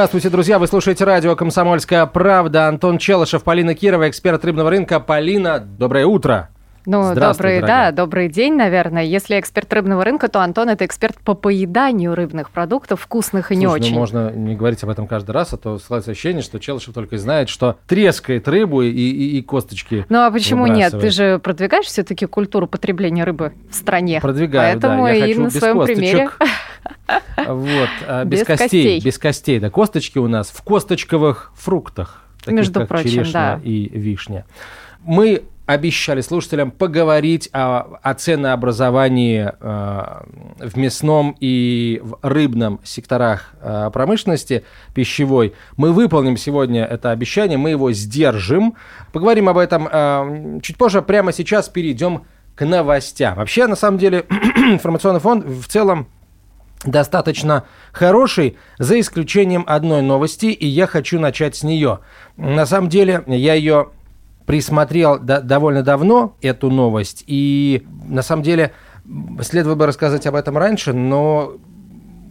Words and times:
Здравствуйте, 0.00 0.30
друзья! 0.30 0.58
Вы 0.58 0.66
слушаете 0.66 1.04
радио 1.04 1.36
«Комсомольская 1.36 2.06
правда». 2.06 2.68
Антон 2.68 2.96
Челышев, 2.96 3.44
Полина 3.44 3.74
Кирова, 3.74 4.08
эксперт 4.08 4.42
рыбного 4.46 4.70
рынка. 4.70 4.98
Полина, 4.98 5.58
доброе 5.58 6.06
утро! 6.06 6.48
Ну, 6.86 7.14
добрый, 7.14 7.60
да, 7.60 7.92
добрый 7.92 8.28
день, 8.28 8.54
наверное. 8.54 9.02
Если 9.04 9.38
эксперт 9.38 9.72
рыбного 9.72 10.04
рынка, 10.04 10.28
то 10.28 10.40
Антон 10.40 10.68
это 10.70 10.84
эксперт 10.86 11.18
по 11.18 11.34
поеданию 11.34 12.14
рыбных 12.14 12.50
продуктов, 12.50 13.00
вкусных 13.02 13.52
и 13.52 13.56
не 13.56 13.66
Слушай, 13.66 13.80
очень. 13.80 13.92
Ну, 13.94 13.98
можно 13.98 14.30
не 14.30 14.56
говорить 14.56 14.82
об 14.82 14.90
этом 14.90 15.06
каждый 15.06 15.32
раз, 15.32 15.52
а 15.52 15.56
то 15.56 15.78
складывается 15.78 16.12
ощущение, 16.12 16.42
что 16.42 16.58
Челышев 16.58 16.94
только 16.94 17.16
и 17.16 17.18
знает, 17.18 17.48
что 17.48 17.76
трескает 17.86 18.48
рыбу 18.48 18.82
и, 18.82 18.90
и, 18.90 19.38
и 19.38 19.42
косточки. 19.42 20.06
Ну 20.08 20.18
а 20.20 20.30
почему 20.30 20.66
нет? 20.66 20.98
Ты 20.98 21.10
же 21.10 21.38
продвигаешь 21.38 21.86
все-таки 21.86 22.26
культуру 22.26 22.66
потребления 22.66 23.24
рыбы 23.24 23.52
в 23.70 23.74
стране. 23.74 24.20
Продвигаю, 24.20 24.72
Поэтому 24.72 25.04
да. 25.04 25.10
Я 25.10 25.16
и 25.16 25.28
хочу 25.28 25.42
на 25.42 25.46
без 25.46 25.58
своем 25.58 25.78
косточек. 25.78 25.98
примере. 25.98 26.30
Вот, 27.46 27.88
а, 28.06 28.24
без, 28.24 28.40
Без 28.40 28.46
костей, 28.46 28.66
костей. 28.66 29.00
без 29.00 29.18
костей. 29.18 29.58
Да, 29.60 29.70
косточки 29.70 30.18
у 30.18 30.28
нас 30.28 30.48
в 30.48 30.62
косточковых 30.62 31.52
фруктах, 31.54 32.22
таких 32.38 32.52
Между 32.52 32.80
как 32.80 32.88
прочим, 32.88 33.10
черешня 33.10 33.32
да. 33.32 33.60
и 33.64 33.88
вишня. 33.88 34.44
Мы 35.02 35.42
обещали 35.72 36.20
слушателям 36.20 36.72
поговорить 36.72 37.48
о, 37.52 37.98
о 38.02 38.14
ценообразовании 38.14 39.52
э, 39.60 40.66
в 40.66 40.76
мясном 40.76 41.36
и 41.38 42.00
в 42.02 42.18
рыбном 42.22 42.80
секторах 42.82 43.52
э, 43.60 43.90
промышленности 43.92 44.64
пищевой. 44.94 45.54
Мы 45.76 45.92
выполним 45.92 46.36
сегодня 46.36 46.84
это 46.84 47.12
обещание, 47.12 47.56
мы 47.56 47.70
его 47.70 47.92
сдержим. 47.92 48.74
Поговорим 49.12 49.48
об 49.48 49.58
этом 49.58 49.88
э, 49.90 50.58
чуть 50.60 50.76
позже. 50.76 51.02
Прямо 51.02 51.32
сейчас 51.32 51.68
перейдем 51.68 52.22
к 52.56 52.64
новостям. 52.66 53.36
Вообще, 53.36 53.68
на 53.68 53.76
самом 53.76 53.98
деле, 53.98 54.26
информационный 54.28 55.20
фонд 55.20 55.44
в 55.44 55.68
целом 55.68 56.08
достаточно 56.84 57.62
хороший, 57.92 58.56
за 58.78 58.98
исключением 58.98 59.62
одной 59.68 60.02
новости, 60.02 60.46
и 60.46 60.66
я 60.66 60.88
хочу 60.88 61.20
начать 61.20 61.54
с 61.54 61.62
нее. 61.62 62.00
На 62.36 62.66
самом 62.66 62.88
деле, 62.88 63.22
я 63.28 63.54
ее 63.54 63.90
присмотрел 64.50 65.20
до- 65.20 65.40
довольно 65.42 65.84
давно, 65.84 66.34
эту 66.42 66.70
новость, 66.70 67.22
и 67.28 67.86
на 68.08 68.20
самом 68.20 68.42
деле 68.42 68.72
следовало 69.42 69.76
бы 69.76 69.86
рассказать 69.86 70.26
об 70.26 70.34
этом 70.34 70.58
раньше, 70.58 70.92
но 70.92 71.52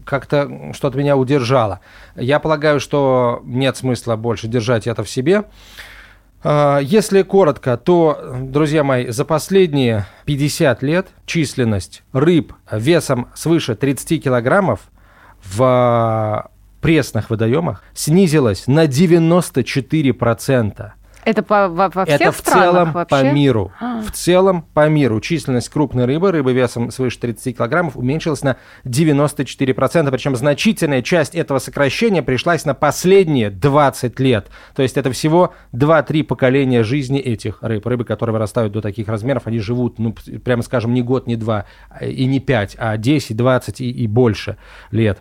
как-то 0.03 0.73
что-то 0.73 0.97
меня 0.97 1.15
удержало. 1.15 1.79
Я 2.17 2.39
полагаю, 2.39 2.81
что 2.81 3.39
нет 3.45 3.77
смысла 3.77 4.17
больше 4.17 4.49
держать 4.49 4.85
это 4.85 5.05
в 5.05 5.09
себе. 5.09 5.45
А, 6.43 6.79
Если 6.79 7.21
коротко, 7.21 7.77
то, 7.77 8.35
друзья 8.41 8.83
мои, 8.83 9.07
за 9.07 9.23
последние 9.23 10.05
50 10.25 10.83
лет 10.83 11.07
численность 11.25 12.03
рыб 12.11 12.51
весом 12.69 13.29
свыше 13.33 13.77
30 13.77 14.21
килограммов 14.21 14.81
в 15.41 15.63
а, 15.63 16.51
пресных 16.81 17.29
водоемах 17.29 17.81
снизилась 17.93 18.67
на 18.67 18.87
94%. 18.87 20.91
Это 21.29 21.43
по, 21.43 21.67
во, 21.67 21.89
во 21.89 22.05
всех 22.05 22.21
Это 22.21 22.31
в 22.31 22.41
целом 22.41 22.91
вообще? 22.91 23.15
по 23.15 23.23
миру. 23.31 23.71
А. 23.79 24.01
В 24.01 24.11
целом 24.11 24.63
по 24.73 24.89
миру 24.89 25.21
численность 25.21 25.69
крупной 25.69 26.05
рыбы, 26.05 26.31
рыбы 26.31 26.53
весом 26.53 26.89
свыше 26.89 27.19
30 27.19 27.55
килограммов, 27.55 27.95
уменьшилась 27.95 28.41
на 28.41 28.57
94%. 28.83 30.09
Причем 30.09 30.35
значительная 30.35 31.03
часть 31.03 31.35
этого 31.35 31.59
сокращения 31.59 32.23
пришлась 32.23 32.65
на 32.65 32.73
последние 32.73 33.51
20 33.51 34.19
лет. 34.19 34.47
То 34.73 34.81
есть 34.81 34.97
это 34.97 35.11
всего 35.11 35.53
2-3 35.71 36.23
поколения 36.23 36.81
жизни 36.81 37.19
этих 37.19 37.61
рыб. 37.61 37.85
Рыбы, 37.85 38.05
которые 38.05 38.33
вырастают 38.33 38.73
до 38.73 38.81
таких 38.81 39.07
размеров, 39.07 39.43
они 39.45 39.59
живут, 39.59 39.99
ну, 39.99 40.15
прямо 40.43 40.63
скажем, 40.63 40.95
не 40.95 41.03
год, 41.03 41.27
не 41.27 41.35
два, 41.35 41.65
а, 41.91 42.05
и 42.05 42.25
не 42.25 42.39
5, 42.39 42.75
а 42.79 42.97
10, 42.97 43.37
20 43.37 43.81
и, 43.81 43.91
и 43.91 44.07
больше 44.07 44.57
лет. 44.89 45.19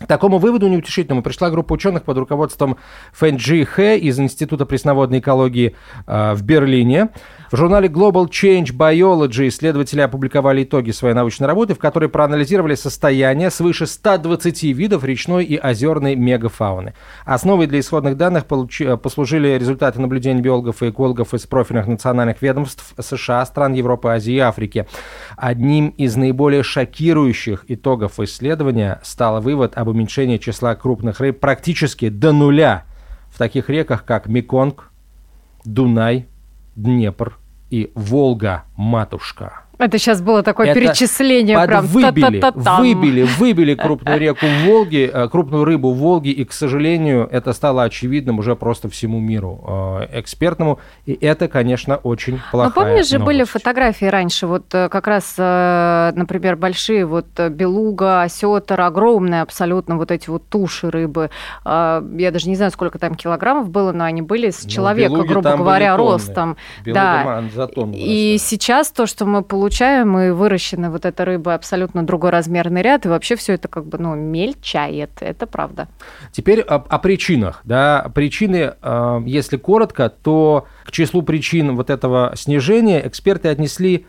К 0.00 0.06
такому 0.08 0.38
выводу 0.38 0.66
неутешительному 0.66 1.22
пришла 1.22 1.50
группа 1.50 1.72
ученых 1.72 2.02
под 2.02 2.18
руководством 2.18 2.78
Фэнджи 3.12 3.64
Хэ 3.64 3.96
из 3.98 4.18
Института 4.18 4.66
пресноводной 4.66 5.20
экологии 5.20 5.76
э, 6.06 6.34
в 6.34 6.42
Берлине. 6.42 7.10
В 7.54 7.56
журнале 7.56 7.86
Global 7.86 8.28
Change 8.28 8.76
Biology 8.76 9.46
исследователи 9.46 10.00
опубликовали 10.00 10.64
итоги 10.64 10.90
своей 10.90 11.14
научной 11.14 11.46
работы, 11.46 11.74
в 11.74 11.78
которой 11.78 12.08
проанализировали 12.08 12.74
состояние 12.74 13.48
свыше 13.48 13.86
120 13.86 14.64
видов 14.64 15.04
речной 15.04 15.44
и 15.44 15.56
озерной 15.56 16.16
мегафауны. 16.16 16.94
Основой 17.24 17.68
для 17.68 17.78
исходных 17.78 18.16
данных 18.16 18.46
получи- 18.46 18.96
послужили 18.96 19.56
результаты 19.56 20.00
наблюдений 20.00 20.40
биологов 20.40 20.82
и 20.82 20.90
экологов 20.90 21.32
из 21.32 21.46
профильных 21.46 21.86
национальных 21.86 22.42
ведомств 22.42 22.92
США, 22.98 23.46
стран 23.46 23.74
Европы, 23.74 24.08
Азии 24.08 24.34
и 24.34 24.40
Африки. 24.40 24.88
Одним 25.36 25.90
из 25.90 26.16
наиболее 26.16 26.64
шокирующих 26.64 27.66
итогов 27.68 28.18
исследования 28.18 28.98
стал 29.04 29.40
вывод 29.40 29.78
об 29.78 29.86
уменьшении 29.86 30.38
числа 30.38 30.74
крупных 30.74 31.20
рыб 31.20 31.38
практически 31.38 32.08
до 32.08 32.32
нуля 32.32 32.82
в 33.32 33.38
таких 33.38 33.70
реках, 33.70 34.04
как 34.04 34.26
Меконг, 34.26 34.90
Дунай, 35.64 36.26
Днепр 36.74 37.38
и 37.74 37.90
Волга-матушка. 37.96 39.63
Это 39.78 39.98
сейчас 39.98 40.22
было 40.22 40.42
такое 40.42 40.68
Это 40.68 40.80
перечисление 40.80 41.56
Под- 41.58 41.66
прям 41.68 41.86
выбили, 41.86 42.40
та-та-та-там. 42.40 42.80
выбили, 42.80 43.22
выбили 43.22 43.74
крупную 43.74 44.18
реку 44.18 44.46
Волги, 44.64 45.10
э, 45.12 45.28
крупную 45.28 45.64
рыбу 45.64 45.92
в 45.92 45.98
Волге, 45.98 46.30
и, 46.30 46.44
к 46.44 46.52
сожалению, 46.52 47.28
это 47.30 47.52
стало 47.52 47.82
очевидным 47.84 48.38
уже 48.38 48.54
просто 48.56 48.88
всему 48.88 49.20
миру 49.20 49.60
э, 50.10 50.20
экспертному, 50.20 50.78
и 51.06 51.12
это, 51.20 51.48
конечно, 51.48 51.96
очень 51.96 52.40
плохая 52.50 52.68
Ну, 52.68 52.74
помнишь 52.74 53.08
же, 53.08 53.18
были 53.18 53.44
фотографии 53.44 54.06
раньше, 54.06 54.46
вот 54.46 54.72
э, 54.74 54.88
как 54.88 55.06
раз, 55.06 55.34
например, 55.36 56.56
большие, 56.56 57.04
вот 57.06 57.26
белуга, 57.50 58.22
осетр, 58.22 58.80
огромные 58.80 59.42
абсолютно 59.42 59.96
вот 59.96 60.10
эти 60.10 60.30
вот 60.30 60.48
туши 60.48 60.90
рыбы. 60.90 61.30
А, 61.64 62.04
Я 62.16 62.30
даже 62.30 62.48
не 62.48 62.56
знаю, 62.56 62.70
сколько 62.70 62.98
там 62.98 63.14
килограммов 63.14 63.68
было, 63.70 63.92
но 63.92 64.04
они 64.04 64.22
были 64.22 64.50
с 64.50 64.64
Ну, 64.64 64.70
человека, 64.70 65.22
грубо 65.22 65.56
говоря, 65.56 65.96
ростом. 65.96 66.56
Белуга 66.84 67.00
да. 67.00 67.44
за 67.54 67.68
И 67.94 68.36
сейчас 68.38 68.90
то, 68.90 69.06
что 69.06 69.24
мы 69.26 69.42
получаем, 69.64 70.18
и 70.18 70.30
выращены 70.30 70.90
вот 70.90 71.06
эта 71.06 71.24
рыба 71.24 71.54
абсолютно 71.54 72.04
другой 72.04 72.28
размерный 72.28 72.82
ряд, 72.82 73.06
и 73.06 73.08
вообще 73.08 73.34
все 73.34 73.54
это 73.54 73.66
как 73.66 73.86
бы, 73.86 73.96
ну, 73.96 74.14
мельчает, 74.14 75.10
это 75.20 75.46
правда. 75.46 75.88
Теперь 76.32 76.60
о, 76.60 76.74
о 76.74 76.98
причинах. 76.98 77.62
Да. 77.64 78.10
Причины, 78.14 78.74
э, 78.82 79.20
если 79.24 79.56
коротко, 79.56 80.10
то 80.10 80.66
к 80.84 80.92
числу 80.92 81.22
причин 81.22 81.76
вот 81.76 81.88
этого 81.88 82.34
снижения 82.36 83.06
эксперты 83.08 83.48
отнесли 83.48 84.04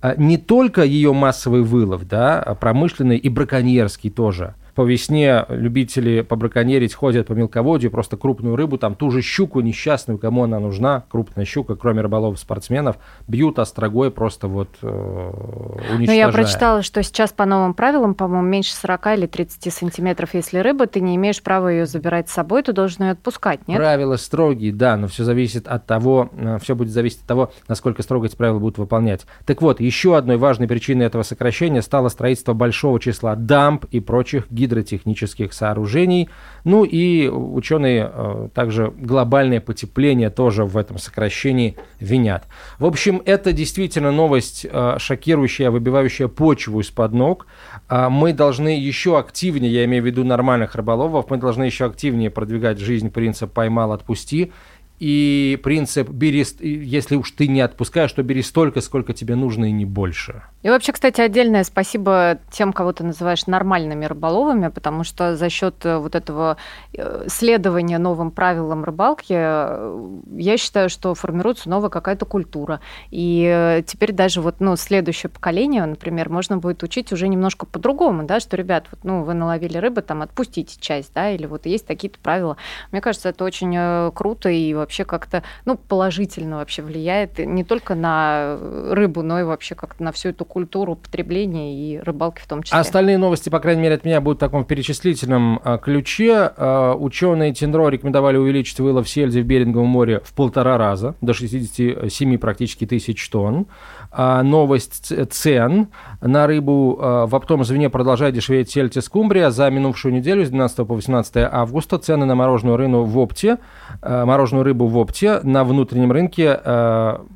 э, 0.00 0.14
не 0.16 0.38
только 0.38 0.84
ее 0.84 1.12
массовый 1.12 1.62
вылов, 1.62 2.06
да, 2.06 2.40
а 2.40 2.54
промышленный 2.54 3.16
и 3.16 3.28
браконьерский 3.28 4.10
тоже. 4.10 4.54
По 4.74 4.82
весне 4.82 5.44
любители 5.48 6.22
побраконьерить 6.22 6.94
ходят 6.94 7.26
по 7.26 7.32
мелководью, 7.32 7.90
просто 7.90 8.16
крупную 8.16 8.56
рыбу, 8.56 8.78
там 8.78 8.94
ту 8.94 9.10
же 9.10 9.22
щуку 9.22 9.60
несчастную, 9.60 10.18
кому 10.18 10.44
она 10.44 10.58
нужна, 10.58 11.04
крупная 11.08 11.44
щука, 11.44 11.76
кроме 11.76 12.02
рыболовов-спортсменов, 12.02 12.96
бьют 13.28 13.58
острогой 13.58 14.10
просто 14.10 14.48
вот 14.48 14.68
э, 14.82 14.86
Но 14.86 15.94
уничтожая. 15.94 16.06
Ну, 16.06 16.12
я 16.12 16.28
прочитала, 16.28 16.82
что 16.82 17.02
сейчас 17.02 17.32
по 17.32 17.46
новым 17.46 17.74
правилам, 17.74 18.14
по-моему, 18.14 18.46
меньше 18.46 18.74
40 18.74 19.06
или 19.18 19.26
30 19.26 19.72
сантиметров, 19.72 20.30
если 20.34 20.58
рыба, 20.58 20.86
ты 20.86 21.00
не 21.00 21.16
имеешь 21.16 21.42
права 21.42 21.68
ее 21.68 21.86
забирать 21.86 22.28
с 22.28 22.32
собой, 22.32 22.62
ты 22.62 22.72
должен 22.72 23.04
ее 23.04 23.10
отпускать, 23.12 23.66
нет? 23.68 23.78
Правила 23.78 24.16
строгие, 24.16 24.72
да, 24.72 24.96
но 24.96 25.08
все 25.08 25.24
зависит 25.24 25.68
от 25.68 25.86
того, 25.86 26.30
все 26.60 26.74
будет 26.74 26.90
зависеть 26.90 27.20
от 27.20 27.26
того, 27.26 27.52
насколько 27.68 28.02
строго 28.02 28.26
эти 28.26 28.36
правила 28.36 28.58
будут 28.58 28.78
выполнять. 28.78 29.26
Так 29.46 29.62
вот, 29.62 29.80
еще 29.80 30.16
одной 30.16 30.36
важной 30.36 30.68
причиной 30.68 31.06
этого 31.06 31.22
сокращения 31.22 31.82
стало 31.82 32.08
строительство 32.08 32.52
большого 32.52 33.00
числа 33.00 33.34
дамб 33.36 33.84
и 33.90 34.00
прочих 34.00 34.46
гидротехнических 34.60 35.52
сооружений. 35.52 36.28
Ну 36.64 36.84
и 36.84 37.28
ученые 37.28 38.10
э, 38.12 38.48
также 38.54 38.92
глобальное 38.96 39.60
потепление 39.60 40.30
тоже 40.30 40.64
в 40.64 40.76
этом 40.76 40.98
сокращении 40.98 41.76
винят. 41.98 42.46
В 42.78 42.84
общем, 42.84 43.22
это 43.24 43.52
действительно 43.52 44.12
новость 44.12 44.66
э, 44.70 44.96
шокирующая, 44.98 45.70
выбивающая 45.70 46.28
почву 46.28 46.80
из-под 46.80 47.12
ног. 47.12 47.46
А 47.88 48.10
Мы 48.10 48.32
должны 48.32 48.78
еще 48.78 49.18
активнее, 49.18 49.72
я 49.72 49.84
имею 49.84 50.02
в 50.02 50.06
виду 50.06 50.24
нормальных 50.24 50.74
рыболовов, 50.74 51.30
мы 51.30 51.38
должны 51.38 51.64
еще 51.64 51.86
активнее 51.86 52.30
продвигать 52.30 52.78
жизнь 52.78 53.10
принцип 53.10 53.52
«поймал, 53.52 53.92
отпусти». 53.92 54.52
И 55.00 55.58
принцип 55.62 56.10
«бери, 56.10 56.44
если 56.60 57.16
уж 57.16 57.30
ты 57.30 57.48
не 57.48 57.62
отпускаешь, 57.62 58.12
то 58.12 58.22
бери 58.22 58.42
столько, 58.42 58.82
сколько 58.82 59.14
тебе 59.14 59.34
нужно 59.34 59.64
и 59.64 59.72
не 59.72 59.86
больше». 59.86 60.42
И 60.62 60.68
вообще, 60.68 60.92
кстати, 60.92 61.22
отдельное 61.22 61.64
спасибо 61.64 62.38
тем, 62.50 62.74
кого 62.74 62.92
ты 62.92 63.02
называешь 63.02 63.46
нормальными 63.46 64.04
рыболовами, 64.04 64.68
потому 64.68 65.04
что 65.04 65.34
за 65.34 65.48
счет 65.48 65.74
э, 65.86 65.96
вот 65.96 66.14
этого 66.14 66.58
э, 66.92 67.24
следования 67.28 67.96
новым 67.96 68.30
правилам 68.30 68.84
рыбалки, 68.84 69.32
э, 69.34 70.08
я 70.36 70.58
считаю, 70.58 70.90
что 70.90 71.14
формируется 71.14 71.70
новая 71.70 71.88
какая-то 71.88 72.26
культура. 72.26 72.80
И 73.10 73.82
теперь 73.86 74.12
даже 74.12 74.42
вот, 74.42 74.56
ну, 74.60 74.76
следующее 74.76 75.30
поколение, 75.30 75.86
например, 75.86 76.28
можно 76.28 76.58
будет 76.58 76.82
учить 76.82 77.10
уже 77.10 77.26
немножко 77.26 77.64
по-другому, 77.64 78.24
да, 78.24 78.38
что, 78.38 78.54
ребят, 78.58 78.84
вот, 78.90 79.02
ну, 79.02 79.22
вы 79.24 79.32
наловили 79.32 79.78
рыбы, 79.78 80.02
там, 80.02 80.20
отпустите 80.20 80.78
часть, 80.78 81.14
да, 81.14 81.30
или 81.30 81.46
вот 81.46 81.64
есть 81.64 81.86
такие-то 81.86 82.18
правила. 82.18 82.58
Мне 82.92 83.00
кажется, 83.00 83.30
это 83.30 83.44
очень 83.44 84.12
круто 84.12 84.50
и 84.50 84.74
вообще 84.74 84.89
вообще 84.90 85.04
как-то 85.04 85.44
ну, 85.64 85.76
положительно 85.76 86.56
вообще 86.56 86.82
влияет 86.82 87.38
не 87.38 87.62
только 87.62 87.94
на 87.94 88.58
рыбу, 88.90 89.22
но 89.22 89.38
и 89.38 89.44
вообще 89.44 89.76
как-то 89.76 90.02
на 90.02 90.10
всю 90.10 90.30
эту 90.30 90.44
культуру 90.44 90.96
потребления 90.96 91.76
и 91.76 92.00
рыбалки 92.00 92.40
в 92.42 92.48
том 92.48 92.64
числе. 92.64 92.76
Остальные 92.76 93.16
новости, 93.16 93.48
по 93.48 93.60
крайней 93.60 93.82
мере, 93.82 93.94
от 93.94 94.04
меня 94.04 94.20
будут 94.20 94.38
в 94.38 94.40
таком 94.40 94.64
перечислительном 94.64 95.60
а, 95.62 95.78
ключе. 95.78 96.50
А, 96.56 96.94
ученые 96.94 97.54
Тинро 97.54 97.88
рекомендовали 97.88 98.36
увеличить 98.36 98.80
вылов 98.80 99.08
сельди 99.08 99.38
в 99.38 99.46
Беринговом 99.46 99.86
море 99.86 100.20
в 100.24 100.34
полтора 100.34 100.76
раза, 100.76 101.14
до 101.20 101.34
67 101.34 102.38
практически 102.38 102.84
тысяч 102.84 103.28
тонн. 103.30 103.68
А, 104.10 104.42
новость 104.42 105.12
цен 105.32 105.88
на 106.20 106.46
рыбу 106.46 106.96
в 107.00 107.34
оптовом 107.34 107.64
звене 107.64 107.90
продолжает 107.90 108.34
дешеветь 108.34 108.70
сельдь 108.70 109.02
скумбрия. 109.02 109.50
За 109.50 109.70
минувшую 109.70 110.14
неделю 110.14 110.44
с 110.44 110.48
12 110.48 110.86
по 110.86 110.94
18 110.94 111.36
августа 111.50 111.98
цены 111.98 112.26
на 112.26 112.34
мороженую 112.34 112.76
рыбу 112.76 113.04
в 113.04 113.18
опте, 113.18 113.58
мороженую 114.02 114.64
рыбу 114.64 114.86
в 114.86 114.96
опте 114.96 115.40
на 115.42 115.64
внутреннем 115.64 116.12
рынке 116.12 116.60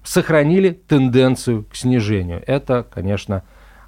сохранили 0.05 0.71
тенденцию 0.71 1.65
к 1.65 1.77
снижению. 1.77 2.43
Это, 2.47 2.85
конечно, 2.93 3.43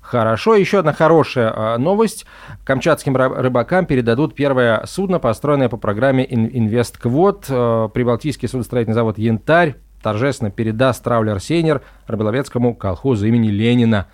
Хорошо. 0.07 0.55
Еще 0.55 0.79
одна 0.79 0.93
хорошая 0.93 1.53
а, 1.55 1.79
новость. 1.79 2.27
Камчатским 2.65 3.17
рыбакам 3.17 3.87
передадут 3.87 4.37
первое 4.37 4.85
судно, 4.87 5.19
построенное 5.19 5.69
по 5.69 5.79
программе 5.79 6.25
«Инвестквот». 6.25 7.47
А, 7.49 7.89
Прибалтийский 7.89 8.49
судостроительный 8.49 8.95
завод 8.95 9.19
«Янтарь» 9.19 9.75
торжественно 10.03 10.51
передаст 10.51 11.03
траулер 11.03 11.41
«Сейнер» 11.41 11.83
рыболовецкому 12.07 12.75
колхозу 12.75 13.27
имени 13.27 13.49
Ленина 13.49 14.07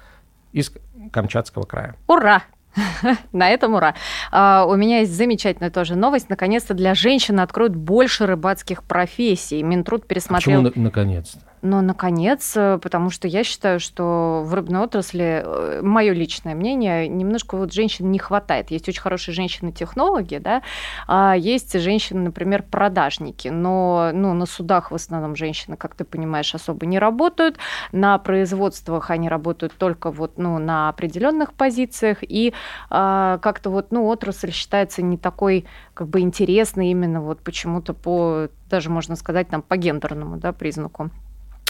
из 0.52 0.72
Камчатского 1.12 1.64
края. 1.64 1.94
Ура! 2.06 2.42
На 3.32 3.50
этом 3.50 3.74
ура. 3.74 3.94
А, 4.30 4.64
у 4.66 4.76
меня 4.76 5.00
есть 5.00 5.12
замечательная 5.12 5.70
тоже 5.70 5.94
новость. 5.94 6.30
Наконец-то 6.30 6.74
для 6.74 6.94
женщин 6.94 7.40
откроют 7.40 7.76
больше 7.76 8.26
рыбацких 8.26 8.82
профессий. 8.82 9.62
Минтруд 9.62 10.06
пересмотрел... 10.06 10.62
Почему 10.62 10.82
наконец-то? 10.84 11.51
Но, 11.62 11.80
наконец, 11.80 12.56
э, 12.56 12.78
потому 12.82 13.10
что 13.10 13.28
я 13.28 13.44
считаю, 13.44 13.78
что 13.78 14.42
в 14.44 14.52
рыбной 14.52 14.80
отрасли, 14.80 15.42
э, 15.44 15.80
мое 15.82 16.12
личное 16.12 16.56
мнение, 16.56 17.06
немножко 17.06 17.56
вот 17.56 17.72
женщин 17.72 18.10
не 18.10 18.18
хватает. 18.18 18.72
Есть 18.72 18.88
очень 18.88 19.00
хорошие 19.00 19.32
женщины-технологи, 19.32 20.38
да, 20.38 20.62
а 21.06 21.36
есть 21.36 21.78
женщины, 21.78 22.20
например, 22.20 22.64
продажники, 22.64 23.46
но 23.46 24.10
ну, 24.12 24.34
на 24.34 24.46
судах 24.46 24.90
в 24.90 24.96
основном 24.96 25.36
женщины, 25.36 25.76
как 25.76 25.94
ты 25.94 26.04
понимаешь, 26.04 26.52
особо 26.52 26.84
не 26.84 26.98
работают, 26.98 27.58
на 27.92 28.18
производствах 28.18 29.10
они 29.10 29.28
работают 29.28 29.72
только 29.78 30.10
вот, 30.10 30.38
ну, 30.38 30.58
на 30.58 30.88
определенных 30.88 31.52
позициях, 31.54 32.18
и 32.22 32.54
а, 32.90 33.38
как-то 33.38 33.70
вот, 33.70 33.92
ну, 33.92 34.06
отрасль 34.06 34.50
считается 34.50 35.00
не 35.02 35.16
такой 35.16 35.66
как 35.94 36.08
бы 36.08 36.20
интересной 36.20 36.88
именно 36.90 37.20
вот 37.20 37.40
почему-то 37.40 37.94
по, 37.94 38.48
даже 38.68 38.90
можно 38.90 39.14
сказать, 39.14 39.48
там, 39.48 39.62
по 39.62 39.76
гендерному, 39.76 40.38
да, 40.38 40.52
признаку. 40.52 41.10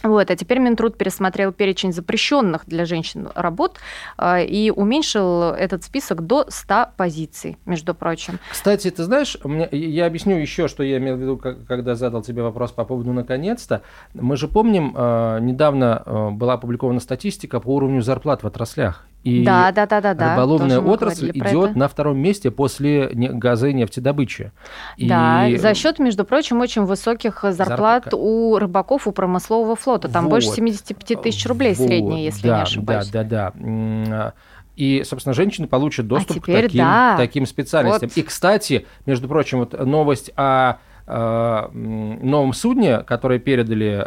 Вот, 0.03 0.31
а 0.31 0.37
теперь 0.37 0.59
Минтруд 0.59 0.97
пересмотрел 0.97 1.53
перечень 1.53 1.93
запрещенных 1.93 2.63
для 2.67 2.85
женщин 2.85 3.29
работ 3.35 3.79
э, 4.19 4.45
и 4.45 4.71
уменьшил 4.71 5.53
этот 5.53 5.85
список 5.85 6.27
до 6.27 6.47
100 6.49 6.89
позиций, 6.97 7.57
между 7.67 7.95
прочим. 7.95 8.39
Кстати, 8.51 8.91
ты 8.91 9.05
знаешь, 9.05 9.37
меня, 9.45 9.69
я 9.71 10.07
объясню 10.07 10.37
еще, 10.37 10.69
что 10.69 10.83
я 10.83 10.99
имел 10.99 11.17
в 11.17 11.21
виду, 11.21 11.37
когда 11.37 11.95
задал 11.95 12.23
тебе 12.23 12.43
вопрос 12.43 12.73
по 12.73 12.85
поводу 12.85 13.13
«наконец-то». 13.13 13.83
Мы 14.15 14.37
же 14.37 14.49
помним, 14.49 14.95
э, 14.97 15.39
недавно 15.41 16.03
э, 16.05 16.31
была 16.31 16.55
опубликована 16.55 17.01
статистика 17.01 17.61
по 17.61 17.69
уровню 17.69 18.03
зарплат 18.03 18.43
в 18.43 18.47
отраслях. 18.47 19.07
И 19.25 19.45
да, 19.45 19.71
да, 19.71 19.87
да, 19.87 20.01
да, 20.01 20.15
да. 20.15 20.33
рыболовная 20.33 20.81
отрасль 20.81 21.31
идет 21.31 21.77
на 21.77 21.87
втором 21.89 22.19
месте 22.19 22.51
после 22.51 23.09
газа 23.13 23.69
и 23.69 23.73
нефтедобычи. 23.73 24.51
И... 24.97 25.09
Да, 25.09 25.49
за 25.57 25.75
счет, 25.75 26.01
между 26.01 26.25
прочим, 26.25 26.61
очень 26.61 26.83
высоких 26.83 27.45
зарплат 27.51 28.05
Зарплата. 28.05 28.17
у 28.17 28.59
рыбаков, 28.59 29.07
у 29.07 29.13
промыслового 29.13 29.77
флота. 29.77 30.09
Там 30.09 30.25
вот. 30.25 30.31
больше 30.31 30.49
75 30.49 31.23
тысяч 31.23 31.47
рублей 31.47 31.75
вот. 31.75 31.87
средняя, 31.87 32.21
если 32.21 32.49
да, 32.49 32.57
не 32.57 32.63
ошибаюсь. 32.63 33.09
Да, 33.11 33.23
да, 33.23 33.53
да. 33.55 34.35
И, 34.75 35.05
собственно, 35.05 35.35
женщины 35.35 35.69
получат 35.69 36.09
доступ 36.09 36.39
а 36.39 36.41
к 36.41 36.47
таким, 36.47 36.79
да. 36.79 37.17
таким 37.17 37.47
специальностям. 37.47 38.09
Вот. 38.09 38.17
И, 38.17 38.23
кстати, 38.23 38.87
между 39.07 39.29
прочим, 39.29 39.61
вот 39.61 39.79
новость 39.79 40.33
о 40.37 40.79
новом 41.07 42.53
судне, 42.53 42.99
которое 42.99 43.41
передали 43.41 44.07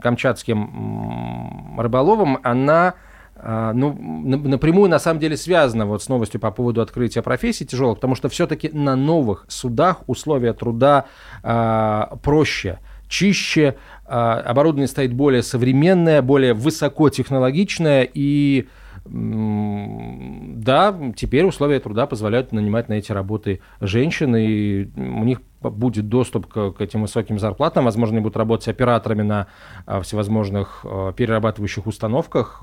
камчатским 0.00 1.78
рыболовам, 1.78 2.40
она 2.42 2.88
а, 2.88 2.94
ну, 3.42 3.94
напрямую 3.94 4.90
на 4.90 4.98
самом 4.98 5.20
деле 5.20 5.36
связано 5.36 5.86
вот 5.86 6.02
с 6.02 6.08
новостью 6.08 6.40
по 6.40 6.50
поводу 6.50 6.80
открытия 6.80 7.22
профессий 7.22 7.64
тяжелых, 7.64 7.98
потому 7.98 8.14
что 8.14 8.28
все-таки 8.28 8.68
на 8.72 8.96
новых 8.96 9.44
судах 9.48 10.02
условия 10.08 10.52
труда 10.52 11.06
а, 11.42 12.16
проще, 12.22 12.80
чище, 13.08 13.76
а, 14.04 14.40
оборудование 14.40 14.88
стоит 14.88 15.12
более 15.12 15.42
современное, 15.42 16.20
более 16.20 16.54
высокотехнологичное 16.54 18.08
и 18.12 18.66
да, 19.10 20.94
теперь 21.16 21.44
условия 21.46 21.80
труда 21.80 22.06
позволяют 22.06 22.52
нанимать 22.52 22.88
на 22.90 22.94
эти 22.94 23.10
работы 23.10 23.60
женщин, 23.80 24.36
и 24.36 24.84
у 24.96 25.24
них 25.24 25.40
будет 25.60 26.08
доступ 26.08 26.46
к, 26.46 26.72
к 26.72 26.80
этим 26.80 27.02
высоким 27.02 27.38
зарплатам. 27.38 27.84
Возможно, 27.84 28.16
они 28.16 28.22
будут 28.22 28.36
работать 28.36 28.68
операторами 28.68 29.22
на 29.22 29.46
а, 29.86 30.00
всевозможных 30.00 30.80
а, 30.84 31.12
перерабатывающих 31.12 31.86
установках. 31.86 32.62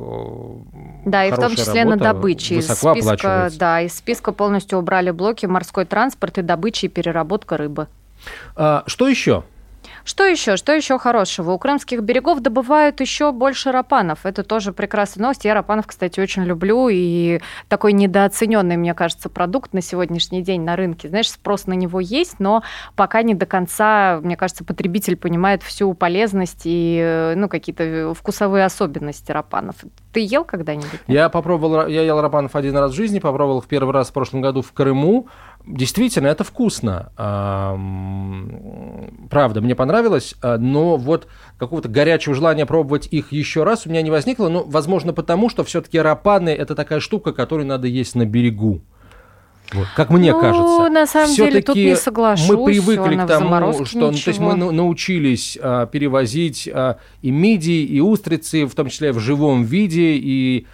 Да, 1.06 1.26
и 1.26 1.32
в 1.32 1.36
том 1.36 1.52
числе 1.56 1.84
работа, 1.84 1.98
на 1.98 2.14
добыче. 2.14 2.56
Из 2.56 2.68
списка, 2.68 3.50
да, 3.58 3.82
из 3.82 3.98
списка 3.98 4.32
полностью 4.32 4.80
убрали 4.80 5.12
блоки 5.12 5.46
морской 5.46 5.86
транспорт 5.86 6.38
и 6.38 6.42
добыча 6.42 6.88
и 6.88 6.90
переработка 6.90 7.58
рыбы. 7.58 7.88
А, 8.56 8.84
что 8.88 9.08
еще? 9.08 9.44
Что 10.06 10.24
еще? 10.24 10.56
Что 10.56 10.72
еще 10.72 11.00
хорошего? 11.00 11.52
У 11.52 11.58
крымских 11.58 12.02
берегов 12.02 12.40
добывают 12.40 13.02
еще 13.02 13.32
больше 13.32 13.72
рапанов. 13.72 14.20
Это 14.24 14.44
тоже 14.44 14.72
прекрасная 14.72 15.24
новость. 15.24 15.46
Я 15.46 15.56
рапанов, 15.56 15.88
кстати, 15.88 16.20
очень 16.20 16.44
люблю. 16.44 16.90
И 16.92 17.42
такой 17.70 17.92
недооцененный, 17.94 18.78
мне 18.78 18.94
кажется, 18.94 19.30
продукт 19.30 19.74
на 19.74 19.82
сегодняшний 19.82 20.44
день 20.44 20.62
на 20.62 20.76
рынке. 20.76 21.10
Знаешь, 21.10 21.32
спрос 21.32 21.66
на 21.66 21.74
него 21.74 22.00
есть, 22.00 22.40
но 22.40 22.62
пока 22.96 23.24
не 23.24 23.34
до 23.34 23.48
конца, 23.48 24.20
мне 24.22 24.38
кажется, 24.38 24.64
потребитель 24.64 25.16
понимает 25.16 25.64
всю 25.64 25.96
полезность 25.96 26.62
и 26.66 27.34
ну, 27.36 27.50
какие-то 27.50 28.14
вкусовые 28.14 28.64
особенности 28.64 29.32
рапанов. 29.32 29.78
Ты 30.14 30.20
ел 30.20 30.46
когда-нибудь? 30.46 31.00
Я 31.08 31.30
попробовал, 31.30 31.88
я 31.88 32.04
ел 32.04 32.22
рапанов 32.22 32.56
один 32.56 32.78
раз 32.78 32.92
в 32.92 32.96
жизни, 32.96 33.18
попробовал 33.18 33.60
их 33.60 33.66
первый 33.66 33.92
раз 33.92 34.10
в 34.10 34.14
прошлом 34.14 34.42
году 34.42 34.62
в 34.62 34.72
Крыму. 34.72 35.28
Действительно, 35.68 36.28
это 36.28 36.44
вкусно. 36.44 37.12
Правда, 39.30 39.62
мне 39.62 39.76
понравилось, 39.76 40.36
а, 40.42 40.58
но 40.58 40.96
вот 40.98 41.28
какого-то 41.58 41.90
горячего 41.90 42.36
желания 42.36 42.68
пробовать 42.68 43.08
их 43.10 43.32
еще 43.32 43.64
раз 43.64 43.88
у 43.88 43.90
меня 43.90 44.04
не 44.04 44.12
возникло. 44.12 44.50
Но, 44.50 44.64
возможно, 44.64 45.12
потому 45.12 45.50
что 45.50 45.64
все-таки 45.64 45.98
рапаны– 46.00 46.50
это 46.52 46.76
такая 46.76 47.00
штука, 47.00 47.34
которую 47.34 47.66
надо 47.68 47.88
есть 47.88 48.14
на 48.16 48.26
берегу. 48.26 48.82
Вот, 49.74 49.88
как 49.96 50.10
мне 50.10 50.32
ну, 50.32 50.40
кажется. 50.40 50.90
на 50.90 51.08
самом 51.08 51.36
деле, 51.36 51.62
тут 51.62 51.76
не 51.76 51.96
соглашусь. 51.96 52.50
Мы 52.50 52.66
привыкли 52.66 53.16
к 53.16 53.26
тому, 53.26 53.86
что 53.86 54.00
ну, 54.00 54.12
то 54.12 54.30
есть 54.30 54.40
мы 54.40 54.56
научились 54.56 55.58
а, 55.62 55.86
перевозить 55.88 56.70
а, 56.72 56.98
и 57.22 57.32
мидии, 57.32 57.84
и 57.84 58.00
устрицы, 58.00 58.66
в 58.66 58.76
том 58.76 58.90
числе 58.90 59.12
в 59.12 59.20
живом 59.20 59.64
виде, 59.64 60.16
и 60.16 60.68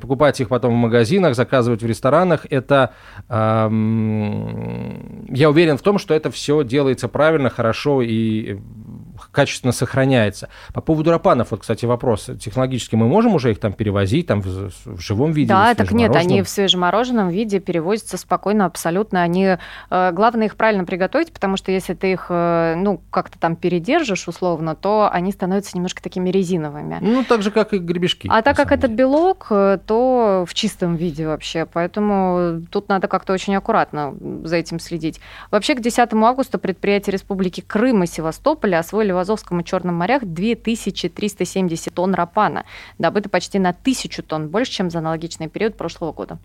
покупать 0.00 0.40
их 0.40 0.48
потом 0.48 0.74
в 0.74 0.76
магазинах, 0.76 1.34
заказывать 1.34 1.82
в 1.82 1.86
ресторанах, 1.86 2.46
это 2.50 2.94
э, 3.28 3.68
я 5.28 5.50
уверен 5.50 5.76
в 5.76 5.82
том, 5.82 5.98
что 5.98 6.14
это 6.14 6.30
все 6.30 6.64
делается 6.64 7.06
правильно, 7.06 7.48
хорошо 7.48 8.02
и 8.02 8.58
качественно 9.32 9.72
сохраняется. 9.72 10.48
По 10.72 10.80
поводу 10.80 11.10
рапанов, 11.10 11.50
вот, 11.50 11.60
кстати, 11.60 11.84
вопрос. 11.84 12.30
Технологически 12.40 12.94
мы 12.96 13.06
можем 13.06 13.34
уже 13.34 13.50
их 13.52 13.60
там 13.60 13.72
перевозить 13.72 14.26
там 14.26 14.40
в, 14.40 14.70
в 14.84 15.00
живом 15.00 15.32
виде? 15.32 15.48
Да, 15.48 15.74
так 15.74 15.92
нет, 15.92 16.14
они 16.16 16.42
в 16.42 16.48
свежемороженом 16.48 17.28
виде 17.28 17.60
перевозятся 17.60 18.16
спокойно, 18.16 18.66
абсолютно. 18.66 19.22
Они, 19.22 19.56
э, 19.90 20.12
главное 20.12 20.46
их 20.46 20.56
правильно 20.56 20.84
приготовить, 20.84 21.32
потому 21.32 21.56
что 21.56 21.72
если 21.72 21.94
ты 21.94 22.12
их, 22.12 22.26
э, 22.28 22.74
ну, 22.76 23.00
как-то 23.10 23.38
там 23.38 23.56
передержишь 23.56 24.28
условно, 24.28 24.74
то 24.74 25.08
они 25.12 25.32
становятся 25.32 25.76
немножко 25.76 26.02
такими 26.02 26.30
резиновыми. 26.30 26.98
Ну, 27.00 27.24
так 27.24 27.42
же, 27.42 27.50
как 27.50 27.72
и 27.72 27.78
гребешки. 27.78 28.28
А 28.30 28.42
так 28.42 28.56
как 28.56 28.68
деле. 28.68 28.78
этот 28.78 28.92
белок, 28.92 29.46
э, 29.50 29.78
то 29.86 30.44
в 30.46 30.54
чистом 30.54 30.96
виде 30.96 31.26
вообще. 31.26 31.66
Поэтому 31.66 32.62
тут 32.70 32.88
надо 32.88 33.08
как-то 33.08 33.32
очень 33.32 33.54
аккуратно 33.54 34.14
за 34.44 34.56
этим 34.56 34.78
следить. 34.78 35.20
Вообще, 35.50 35.74
к 35.74 35.80
10 35.80 36.12
августа 36.14 36.58
предприятия 36.58 37.12
Республики 37.12 37.60
Крым 37.60 38.02
и 38.02 38.06
Севастополя 38.06 38.78
освоили 38.78 39.12
в 39.18 39.20
Азовском 39.20 39.58
и 39.60 39.64
Черном 39.64 39.96
морях 39.96 40.24
2370 40.24 41.92
тонн 41.92 42.14
рапана, 42.14 42.64
добыто 42.98 43.28
почти 43.28 43.58
на 43.58 43.72
тысячу 43.72 44.22
тонн 44.22 44.48
больше, 44.48 44.70
чем 44.70 44.90
за 44.90 44.98
аналогичный 44.98 45.48
период 45.48 45.76
прошлого 45.76 46.12
года. 46.12 46.38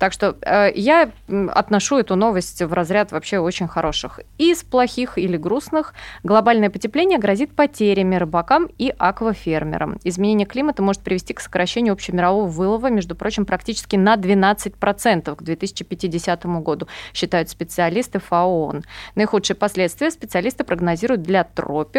Так 0.00 0.12
что 0.12 0.36
э, 0.42 0.72
я 0.74 1.12
отношу 1.28 1.98
эту 1.98 2.16
новость 2.16 2.60
в 2.60 2.72
разряд 2.72 3.12
вообще 3.12 3.38
очень 3.38 3.68
хороших. 3.68 4.18
Из 4.36 4.64
плохих 4.64 5.16
или 5.16 5.36
грустных 5.36 5.94
глобальное 6.24 6.70
потепление 6.70 7.18
грозит 7.18 7.54
потерями 7.54 8.16
рыбакам 8.16 8.68
и 8.78 8.92
аквафермерам. 8.98 10.00
Изменение 10.02 10.46
климата 10.46 10.82
может 10.82 11.02
привести 11.02 11.34
к 11.34 11.40
сокращению 11.40 11.92
общемирового 11.92 12.46
вылова, 12.46 12.90
между 12.90 13.14
прочим, 13.14 13.46
практически 13.46 13.94
на 13.94 14.16
12% 14.16 15.36
к 15.36 15.42
2050 15.42 16.46
году, 16.46 16.88
считают 17.14 17.48
специалисты 17.48 18.18
ФАО. 18.18 18.82
Наихудшие 19.14 19.56
последствия 19.56 20.10
специалисты 20.10 20.64
прогнозируют 20.64 21.22
для 21.22 21.44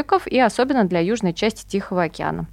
тропиков 0.09 0.27
и 0.27 0.39
особенно 0.39 0.85
для 0.85 0.99
южной 0.99 1.33
части 1.33 1.65
Тихого 1.67 2.03
океана. 2.03 2.47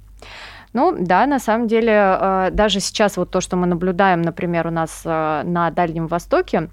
Ну 0.73 0.95
да, 0.99 1.25
на 1.25 1.39
самом 1.39 1.67
деле, 1.67 1.91
э, 1.91 2.49
даже 2.51 2.79
сейчас 2.79 3.17
вот 3.17 3.31
то, 3.31 3.41
что 3.41 3.55
мы 3.55 3.67
наблюдаем, 3.67 4.21
например, 4.21 4.67
у 4.67 4.71
нас 4.71 5.01
э, 5.05 5.43
на 5.43 5.71
Дальнем 5.71 6.07
Востоке, 6.07 6.69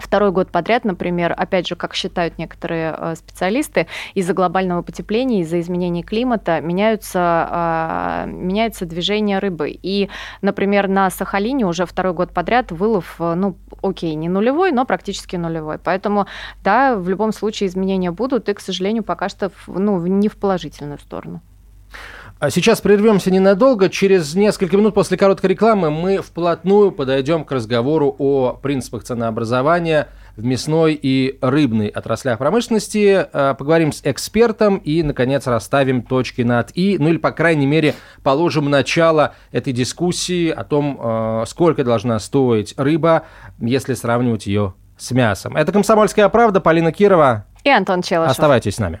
Второй 0.00 0.32
год 0.32 0.50
подряд, 0.50 0.84
например, 0.84 1.34
опять 1.36 1.68
же, 1.68 1.76
как 1.76 1.94
считают 1.94 2.38
некоторые 2.38 2.94
э, 2.96 3.14
специалисты, 3.16 3.86
из-за 4.14 4.32
глобального 4.32 4.82
потепления, 4.82 5.42
из-за 5.42 5.60
изменений 5.60 6.02
климата 6.02 6.60
меняются, 6.60 8.24
меняется 8.26 8.86
движение 8.86 9.38
рыбы. 9.38 9.70
И, 9.70 10.08
например, 10.42 10.88
на 10.88 11.10
Сахалине 11.10 11.66
уже 11.66 11.86
второй 11.86 12.14
год 12.14 12.32
подряд 12.32 12.72
вылов, 12.72 13.16
ну, 13.18 13.56
окей, 13.82 14.14
не 14.14 14.28
нулевой, 14.28 14.72
но 14.72 14.84
практически 14.84 15.36
нулевой. 15.36 15.78
Поэтому, 15.78 16.26
да, 16.64 16.96
в 16.96 17.08
любом 17.08 17.32
случае 17.32 17.68
изменения 17.68 18.10
будут, 18.10 18.48
и, 18.48 18.54
к 18.54 18.60
сожалению, 18.60 19.02
пока 19.02 19.28
что 19.28 19.50
ну, 19.66 20.04
не 20.06 20.28
в 20.28 20.36
положительную 20.36 20.98
сторону. 20.98 21.40
А 22.40 22.48
сейчас 22.48 22.80
прервемся 22.80 23.30
ненадолго. 23.30 23.90
Через 23.90 24.34
несколько 24.34 24.74
минут 24.78 24.94
после 24.94 25.18
короткой 25.18 25.50
рекламы 25.50 25.90
мы 25.90 26.22
вплотную 26.22 26.90
подойдем 26.90 27.44
к 27.44 27.52
разговору 27.52 28.16
о 28.18 28.54
принципах 28.54 29.04
ценообразования 29.04 30.08
в 30.38 30.44
мясной 30.44 30.94
и 30.94 31.38
рыбной 31.42 31.88
отраслях 31.88 32.38
промышленности. 32.38 33.26
А, 33.30 33.52
поговорим 33.52 33.92
с 33.92 34.00
экспертом 34.04 34.78
и, 34.78 35.02
наконец, 35.02 35.46
расставим 35.46 36.00
точки 36.00 36.40
над 36.40 36.70
«и». 36.74 36.96
Ну 36.98 37.10
или, 37.10 37.18
по 37.18 37.30
крайней 37.30 37.66
мере, 37.66 37.94
положим 38.22 38.70
начало 38.70 39.34
этой 39.52 39.74
дискуссии 39.74 40.48
о 40.48 40.64
том, 40.64 40.98
а, 40.98 41.44
сколько 41.46 41.84
должна 41.84 42.18
стоить 42.20 42.72
рыба, 42.78 43.26
если 43.58 43.92
сравнивать 43.92 44.46
ее 44.46 44.72
с 44.96 45.10
мясом. 45.10 45.58
Это 45.58 45.72
«Комсомольская 45.72 46.26
правда», 46.30 46.62
Полина 46.62 46.90
Кирова. 46.90 47.44
И 47.64 47.68
Антон 47.68 48.00
Челышев. 48.00 48.30
Оставайтесь 48.30 48.76
с 48.76 48.78
нами. 48.78 49.00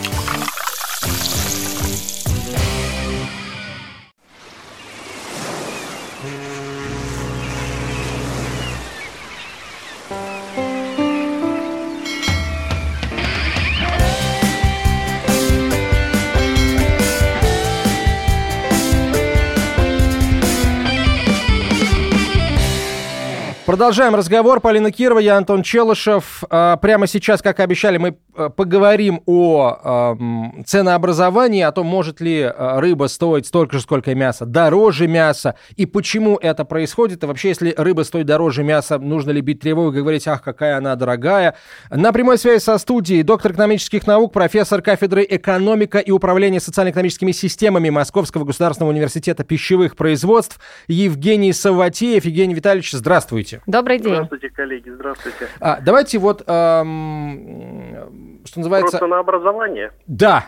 Продолжаем 23.71 24.15
разговор. 24.15 24.59
Полина 24.59 24.91
Кирова, 24.91 25.19
я 25.19 25.37
Антон 25.37 25.63
Челышев. 25.63 26.43
А, 26.49 26.75
прямо 26.75 27.07
сейчас, 27.07 27.41
как 27.41 27.61
обещали, 27.61 27.97
мы 27.97 28.17
э, 28.35 28.49
поговорим 28.49 29.21
о 29.25 30.17
ценообразовании, 30.65 31.61
о 31.61 31.71
том, 31.71 31.87
может 31.87 32.19
ли 32.19 32.51
рыба 32.53 33.07
стоить 33.07 33.47
столько 33.47 33.77
же, 33.77 33.81
сколько 33.81 34.11
и 34.11 34.15
мясо, 34.15 34.45
дороже 34.45 35.07
мяса, 35.07 35.55
и 35.77 35.85
почему 35.85 36.35
это 36.35 36.65
происходит. 36.65 37.23
И 37.23 37.25
вообще, 37.25 37.47
если 37.49 37.73
рыба 37.77 38.01
стоит 38.01 38.25
дороже 38.25 38.65
мяса, 38.65 38.99
нужно 38.99 39.31
ли 39.31 39.39
бить 39.39 39.61
тревогу 39.61 39.97
и 39.97 40.01
говорить, 40.01 40.27
ах, 40.27 40.41
какая 40.41 40.75
она 40.75 40.97
дорогая. 40.97 41.55
На 41.89 42.11
прямой 42.11 42.37
связи 42.37 42.61
со 42.61 42.77
студией 42.77 43.23
доктор 43.23 43.53
экономических 43.53 44.05
наук, 44.05 44.33
профессор 44.33 44.81
кафедры 44.81 45.25
экономика 45.29 45.99
и 45.99 46.11
управления 46.11 46.59
социально-экономическими 46.59 47.31
системами 47.31 47.89
Московского 47.89 48.43
государственного 48.43 48.91
университета 48.91 49.45
пищевых 49.45 49.95
производств 49.95 50.59
Евгений 50.89 51.53
Саватеев. 51.53 52.25
Евгений 52.25 52.53
Витальевич, 52.53 52.91
здравствуйте. 52.91 53.60
Добрый 53.67 53.99
день. 53.99 54.13
Здравствуйте, 54.13 54.49
коллеги, 54.49 54.89
здравствуйте. 54.89 55.47
А, 55.59 55.79
давайте 55.81 56.17
вот, 56.17 56.43
эм, 56.47 58.39
что 58.45 58.59
называется... 58.59 58.97
Просто 58.97 59.07
на 59.07 59.19
образование. 59.19 59.91
Да, 60.07 60.45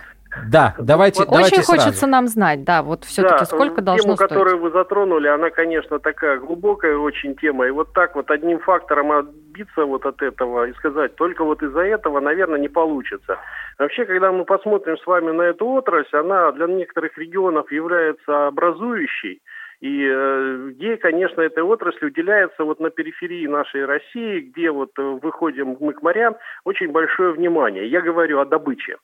да, 0.48 0.76
давайте, 0.80 1.22
Очень 1.22 1.32
давайте 1.32 1.62
хочется 1.62 1.92
сразу. 1.92 2.08
нам 2.08 2.28
знать, 2.28 2.64
да, 2.64 2.82
вот 2.82 3.04
все-таки 3.06 3.40
да, 3.40 3.46
сколько 3.46 3.76
тему, 3.76 3.86
должно 3.86 4.16
стоить? 4.16 4.30
которую 4.30 4.60
вы 4.60 4.72
затронули, 4.72 5.28
она, 5.28 5.50
конечно, 5.50 6.00
такая 6.00 6.40
глубокая 6.40 6.98
очень 6.98 7.36
тема, 7.36 7.68
и 7.68 7.72
вот 7.72 7.94
так 7.94 8.16
вот 8.16 8.32
одним 8.32 8.60
фактором 8.60 9.12
отбиться 9.12 9.86
вот 9.86 10.06
от 10.06 10.22
этого 10.22 10.68
и 10.68 10.74
сказать, 10.74 11.16
только 11.16 11.44
вот 11.44 11.62
из-за 11.62 11.82
этого, 11.82 12.20
наверное, 12.20 12.60
не 12.60 12.70
получится. 12.70 13.38
Вообще, 13.78 14.06
когда 14.06 14.32
мы 14.32 14.46
посмотрим 14.46 14.98
с 14.98 15.06
вами 15.06 15.32
на 15.32 15.44
эту 15.44 15.68
отрасль, 15.68 16.18
она 16.18 16.52
для 16.52 16.68
некоторых 16.68 17.18
регионов 17.18 17.72
является 17.72 18.48
образующей, 18.48 19.42
и 19.84 20.08
э, 20.10 20.70
где, 20.70 20.96
конечно, 20.96 21.42
этой 21.42 21.62
отрасли 21.62 22.06
уделяется 22.06 22.64
вот 22.64 22.80
на 22.80 22.90
периферии 22.90 23.48
нашей 23.48 23.84
России, 23.84 24.40
где 24.40 24.72
вот 24.72 24.92
э, 24.98 25.02
выходим 25.02 25.76
мы 25.78 25.92
к 25.92 26.02
морям, 26.02 26.38
очень 26.64 26.90
большое 26.90 27.34
внимание. 27.34 27.86
Я 27.88 28.00
говорю 28.00 28.40
о 28.40 28.46
добыче, 28.46 28.96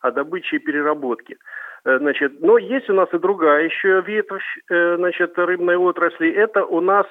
о 0.00 0.10
добыче 0.10 0.56
и 0.56 0.58
переработке. 0.58 1.36
Э, 1.84 1.98
значит, 1.98 2.40
но 2.40 2.58
есть 2.58 2.90
у 2.90 2.94
нас 2.94 3.08
и 3.12 3.18
другая 3.18 3.66
еще 3.66 4.02
ветвь 4.04 4.58
значит, 4.68 5.38
рыбной 5.38 5.76
отрасли. 5.76 6.32
Это 6.32 6.64
у 6.64 6.80
нас 6.80 7.06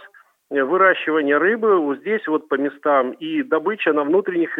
выращивание 0.49 1.37
рыбы 1.37 1.79
вот 1.79 1.99
здесь 1.99 2.27
вот 2.27 2.49
по 2.49 2.55
местам 2.55 3.11
и 3.11 3.41
добыча 3.41 3.93
на 3.93 4.03
внутренних 4.03 4.59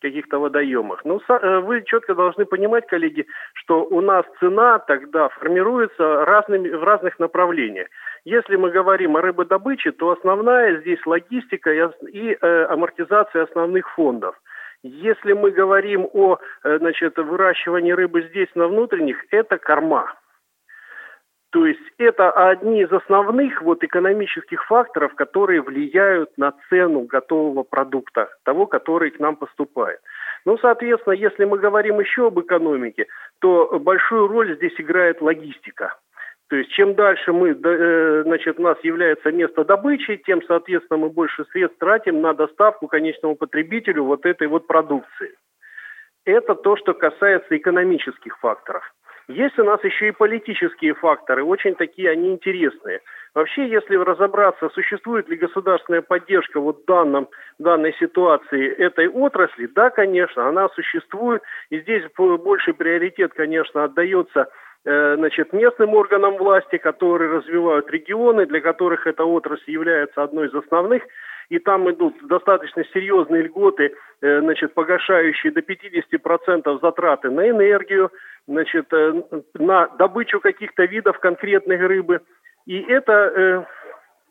каких-то 0.00 0.38
водоемах. 0.38 1.04
Ну, 1.04 1.20
вы 1.62 1.82
четко 1.82 2.14
должны 2.14 2.44
понимать, 2.44 2.86
коллеги, 2.86 3.26
что 3.54 3.84
у 3.84 4.00
нас 4.00 4.24
цена 4.40 4.78
тогда 4.78 5.28
формируется 5.28 6.24
разными, 6.24 6.68
в 6.68 6.82
разных 6.82 7.18
направлениях. 7.18 7.88
Если 8.24 8.56
мы 8.56 8.70
говорим 8.70 9.16
о 9.16 9.22
рыбодобыче, 9.22 9.92
то 9.92 10.10
основная 10.10 10.80
здесь 10.80 11.04
логистика 11.06 11.70
и 12.12 12.36
э, 12.40 12.64
амортизация 12.64 13.44
основных 13.44 13.90
фондов. 13.94 14.36
Если 14.82 15.34
мы 15.34 15.50
говорим 15.50 16.08
о 16.12 16.38
э, 16.64 16.78
значит, 16.78 17.16
выращивании 17.18 17.92
рыбы 17.92 18.22
здесь 18.22 18.48
на 18.54 18.68
внутренних, 18.68 19.24
это 19.30 19.58
корма. 19.58 20.14
То 21.50 21.66
есть 21.66 21.80
это 21.98 22.30
одни 22.30 22.82
из 22.82 22.92
основных 22.92 23.60
вот 23.62 23.82
экономических 23.82 24.64
факторов, 24.66 25.14
которые 25.16 25.62
влияют 25.62 26.30
на 26.36 26.52
цену 26.68 27.02
готового 27.02 27.64
продукта, 27.64 28.28
того, 28.44 28.66
который 28.66 29.10
к 29.10 29.18
нам 29.18 29.34
поступает. 29.34 29.98
Ну, 30.44 30.58
соответственно, 30.58 31.14
если 31.14 31.44
мы 31.44 31.58
говорим 31.58 31.98
еще 31.98 32.28
об 32.28 32.38
экономике, 32.38 33.06
то 33.40 33.78
большую 33.80 34.28
роль 34.28 34.54
здесь 34.56 34.74
играет 34.78 35.20
логистика. 35.20 35.96
То 36.48 36.56
есть 36.56 36.70
чем 36.70 36.94
дальше 36.94 37.32
мы, 37.32 37.50
э, 37.50 38.22
значит, 38.24 38.58
у 38.58 38.62
нас 38.62 38.76
является 38.82 39.30
место 39.30 39.64
добычи, 39.64 40.16
тем, 40.26 40.42
соответственно, 40.42 40.98
мы 40.98 41.10
больше 41.10 41.44
средств 41.52 41.78
тратим 41.78 42.20
на 42.20 42.32
доставку 42.32 42.88
конечному 42.88 43.36
потребителю 43.36 44.04
вот 44.04 44.24
этой 44.24 44.48
вот 44.48 44.66
продукции. 44.66 45.34
Это 46.24 46.54
то, 46.54 46.76
что 46.76 46.92
касается 46.94 47.56
экономических 47.56 48.36
факторов. 48.38 48.82
Есть 49.30 49.58
у 49.60 49.64
нас 49.64 49.82
еще 49.84 50.08
и 50.08 50.12
политические 50.12 50.94
факторы, 50.94 51.44
очень 51.44 51.76
такие 51.76 52.10
они 52.10 52.30
интересные. 52.30 53.00
Вообще, 53.32 53.68
если 53.68 53.94
разобраться, 53.94 54.68
существует 54.70 55.28
ли 55.28 55.36
государственная 55.36 56.02
поддержка 56.02 56.58
вот 56.58 56.84
данном, 56.84 57.28
данной 57.60 57.94
ситуации 57.94 58.68
этой 58.68 59.08
отрасли, 59.08 59.66
да, 59.66 59.90
конечно, 59.90 60.48
она 60.48 60.68
существует, 60.70 61.42
и 61.70 61.80
здесь 61.80 62.02
больший 62.16 62.74
приоритет, 62.74 63.32
конечно, 63.34 63.84
отдается 63.84 64.48
э, 64.84 65.14
значит, 65.16 65.52
местным 65.52 65.94
органам 65.94 66.36
власти, 66.36 66.78
которые 66.78 67.30
развивают 67.30 67.88
регионы, 67.88 68.46
для 68.46 68.60
которых 68.60 69.06
эта 69.06 69.24
отрасль 69.24 69.70
является 69.70 70.24
одной 70.24 70.48
из 70.48 70.54
основных, 70.54 71.04
и 71.50 71.60
там 71.60 71.88
идут 71.88 72.14
достаточно 72.26 72.84
серьезные 72.92 73.42
льготы, 73.42 73.94
значит, 74.20 74.74
погашающие 74.74 75.52
до 75.52 75.60
50% 75.60 76.80
затраты 76.80 77.30
на 77.30 77.48
энергию, 77.48 78.10
значит, 78.46 78.92
э, 78.92 79.22
на 79.54 79.88
добычу 79.98 80.40
каких-то 80.40 80.84
видов 80.84 81.18
конкретной 81.18 81.76
рыбы– 81.76 82.20
и 82.66 82.80
это 82.82 83.12
э, 83.12 83.64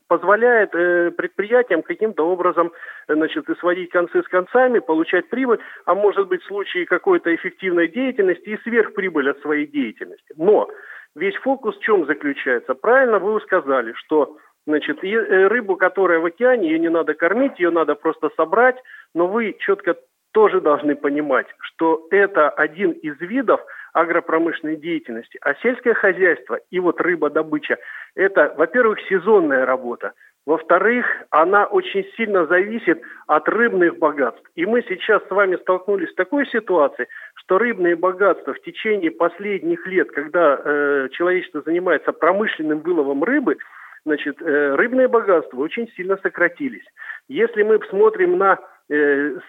позволяет 0.08 0.74
э, 0.74 1.12
предприятиям 1.12 1.82
каким-то 1.82 2.28
образом 2.28 2.72
э, 3.08 3.14
значит, 3.14 3.46
сводить 3.60 3.90
концы 3.92 4.22
с 4.24 4.28
концами, 4.28 4.80
получать 4.80 5.30
прибыль, 5.30 5.60
а 5.86 5.96
может 5.96 6.28
быть 6.28 6.42
в 6.44 6.48
случае 6.48 6.86
какой-то 6.86 7.34
эффективной 7.34 7.88
деятельности 7.88 8.50
и 8.50 8.62
сверхприбыль 8.62 9.30
от 9.30 9.40
своей 9.42 9.68
деятельности. 9.68 10.34
Но 10.38 10.70
весь 11.16 11.36
фокус 11.38 11.78
в 11.78 11.82
чем 11.82 12.06
заключается? 12.06 12.76
Правильно 12.76 13.20
вы 13.20 13.42
сказали, 13.42 13.94
что 13.94 14.38
значит, 14.66 15.04
и, 15.04 15.12
э, 15.12 15.48
рыбу, 15.48 15.76
которая 15.76 16.20
в 16.20 16.26
океане, 16.26 16.70
ее 16.70 16.80
не 16.80 16.90
надо 16.90 17.14
кормить, 17.16 17.60
ее 17.60 17.72
надо 17.72 17.96
просто 17.96 18.30
собрать, 18.38 18.78
но 19.14 19.28
вы 19.28 19.56
четко 19.60 19.96
тоже 20.32 20.62
должны 20.62 20.96
понимать, 20.96 21.48
что 21.60 22.08
это 22.12 22.50
один 22.50 22.92
из 22.92 23.20
видов– 23.20 23.62
агропромышленной 23.94 24.76
деятельности. 24.76 25.40
А 25.42 25.56
сельское 25.56 25.94
хозяйство 25.94 26.60
и 26.70 26.80
вот 26.80 27.02
рыбодобыча– 27.02 27.78
это, 28.16 28.54
во-первых, 28.58 29.00
сезонная 29.10 29.66
работа. 29.66 30.14
Во-вторых, 30.46 31.06
она 31.30 31.66
очень 31.66 32.06
сильно 32.16 32.46
зависит 32.46 33.02
от 33.28 33.48
рыбных 33.50 33.98
богатств. 34.00 34.42
И 34.56 34.66
мы 34.66 34.84
сейчас 34.88 35.22
с 35.28 35.32
вами 35.32 35.58
столкнулись 35.58 36.10
с 36.10 36.16
такой 36.16 36.48
ситуацией, 36.48 37.08
что 37.36 37.58
рыбные 37.60 37.96
богатства 37.96 38.54
в 38.54 38.62
течение 38.62 39.12
последних 39.12 39.86
лет, 39.86 40.10
когда 40.12 40.60
э, 40.64 41.10
человечество 41.12 41.62
занимается 41.62 42.14
промышленным 42.14 42.80
выловом 42.80 43.24
рыбы, 43.24 43.58
значит, 44.06 44.42
э, 44.42 44.76
рыбные 44.76 45.08
богатства 45.08 45.58
очень 45.58 45.88
сильно 45.96 46.18
сократились. 46.18 46.86
Если 47.28 47.62
мы 47.62 47.78
посмотрим 47.78 48.38
на 48.38 48.60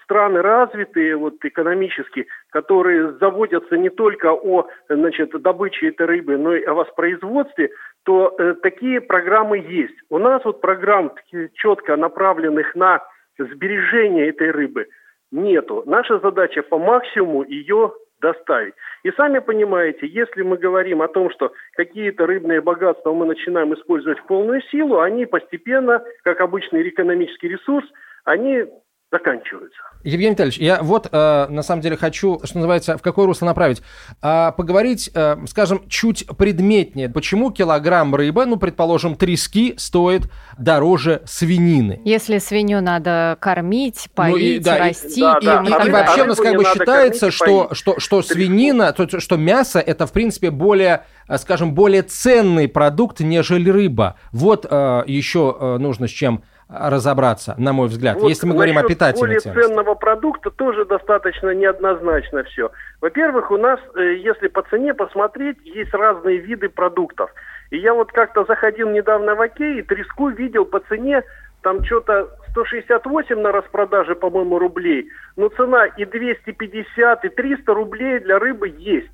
страны 0.05 0.43
развитые 0.43 1.17
вот 1.17 1.43
экономически, 1.43 2.27
которые 2.51 3.13
заводятся 3.13 3.79
не 3.79 3.89
только 3.89 4.33
о 4.33 4.69
значит, 4.89 5.31
добыче 5.41 5.89
этой 5.89 6.07
рыбы, 6.07 6.37
но 6.37 6.55
и 6.55 6.65
о 6.65 6.75
воспроизводстве, 6.75 7.71
то 8.05 8.35
э, 8.39 8.55
такие 8.63 9.01
программы 9.01 9.59
есть. 9.59 9.97
У 10.11 10.19
нас 10.19 10.45
вот 10.45 10.61
программ 10.61 11.13
четко 11.55 11.97
направленных 11.97 12.75
на 12.75 13.03
сбережение 13.39 14.29
этой 14.29 14.51
рыбы 14.51 14.89
нету. 15.33 15.83
Наша 15.87 16.19
задача 16.19 16.63
по 16.63 16.79
максимуму 16.79 17.45
ее 17.45 17.93
доставить. 18.21 18.75
И 19.03 19.11
сами 19.13 19.39
понимаете, 19.39 20.07
если 20.07 20.43
мы 20.43 20.59
говорим 20.59 21.01
о 21.01 21.09
том, 21.09 21.31
что 21.31 21.53
какие-то 21.73 22.27
рыбные 22.27 22.61
богатства 22.61 23.15
мы 23.15 23.25
начинаем 23.25 23.73
использовать 23.73 24.19
в 24.19 24.27
полную 24.27 24.61
силу, 24.71 25.01
они 25.01 25.25
постепенно, 25.25 26.03
как 26.23 26.41
обычный 26.41 26.87
экономический 26.87 27.49
ресурс, 27.49 27.87
они 28.25 28.67
заканчиваются. 29.11 29.81
Евгений 30.03 30.33
Витальевич, 30.33 30.59
я 30.59 30.83
вот 30.83 31.09
э, 31.13 31.47
на 31.51 31.63
самом 31.63 31.83
деле 31.83 31.97
хочу, 31.97 32.41
что 32.45 32.57
называется, 32.57 32.97
в 32.97 33.03
какое 33.03 33.27
русло 33.27 33.47
направить. 33.47 33.83
Э, 34.23 34.53
поговорить, 34.57 35.11
э, 35.15 35.37
скажем, 35.47 35.83
чуть 35.89 36.27
предметнее. 36.39 37.09
Почему 37.09 37.51
килограмм 37.51 38.15
рыбы, 38.15 38.47
ну, 38.47 38.57
предположим, 38.57 39.17
трески 39.17 39.75
стоит 39.77 40.31
дороже 40.59 41.23
свинины? 41.27 42.01
Если 42.05 42.39
свинью 42.39 42.81
надо 42.81 43.37
кормить, 43.41 44.09
поить, 44.15 44.33
ну, 44.33 44.39
и, 44.39 44.59
да, 44.59 44.79
расти. 44.79 45.21
И, 45.21 45.23
да, 45.23 45.39
и, 45.39 45.45
да. 45.45 45.63
и, 45.63 45.89
и 45.89 45.91
вообще 45.91 46.23
у 46.23 46.27
нас 46.27 46.39
как 46.39 46.57
бы 46.57 46.65
считается, 46.65 47.31
что, 47.31 47.75
что, 47.75 47.99
что 47.99 48.23
свинина, 48.23 48.93
то, 48.93 49.21
что 49.21 49.37
мясо 49.37 49.81
это, 49.81 50.07
в 50.07 50.13
принципе, 50.13 50.51
более 50.51 51.05
э, 51.29 51.37
скажем, 51.37 51.75
более 51.75 52.03
ценный 52.03 52.69
продукт, 52.69 53.21
нежели 53.21 53.69
рыба. 53.69 54.17
Вот 54.33 54.67
э, 54.69 55.03
еще 55.07 55.57
э, 55.61 55.77
нужно 55.79 56.09
с 56.09 56.11
чем 56.11 56.43
разобраться, 56.71 57.55
на 57.59 57.73
мой 57.73 57.89
взгляд, 57.89 58.19
вот 58.21 58.29
если 58.29 58.47
мы 58.47 58.55
говорим 58.55 58.79
о 58.79 58.85
питательной 58.85 59.21
более 59.21 59.41
ценности. 59.41 59.69
ценного 59.69 59.95
продукта 59.95 60.51
тоже 60.51 60.85
достаточно 60.85 61.51
неоднозначно 61.55 62.45
все. 62.45 62.71
Во-первых, 63.01 63.51
у 63.51 63.57
нас, 63.57 63.81
э, 63.97 64.17
если 64.17 64.49
по 64.49 64.63
цене 64.63 64.95
посмотреть, 64.95 65.59
есть 65.65 65.93
разные 65.93 66.39
виды 66.39 66.69
продуктов. 66.69 67.31
И 67.71 67.79
я 67.79 67.95
вот 67.95 68.13
как-то 68.13 68.45
заходил 68.45 68.91
недавно 68.91 69.35
в 69.35 69.41
Окей 69.41 69.81
и 69.81 69.83
треску 69.83 70.29
видел 70.29 70.65
по 70.65 70.81
цене 70.81 71.23
там 71.63 71.85
что-то 71.85 72.29
168 72.51 73.41
на 73.41 73.53
распродаже, 73.53 74.15
по-моему, 74.15 74.59
рублей. 74.59 75.09
Но 75.37 75.49
цена 75.49 75.87
и 75.87 76.05
250, 76.05 77.25
и 77.25 77.29
300 77.29 77.75
рублей 77.75 78.19
для 78.21 78.39
рыбы 78.39 78.73
есть. 78.77 79.11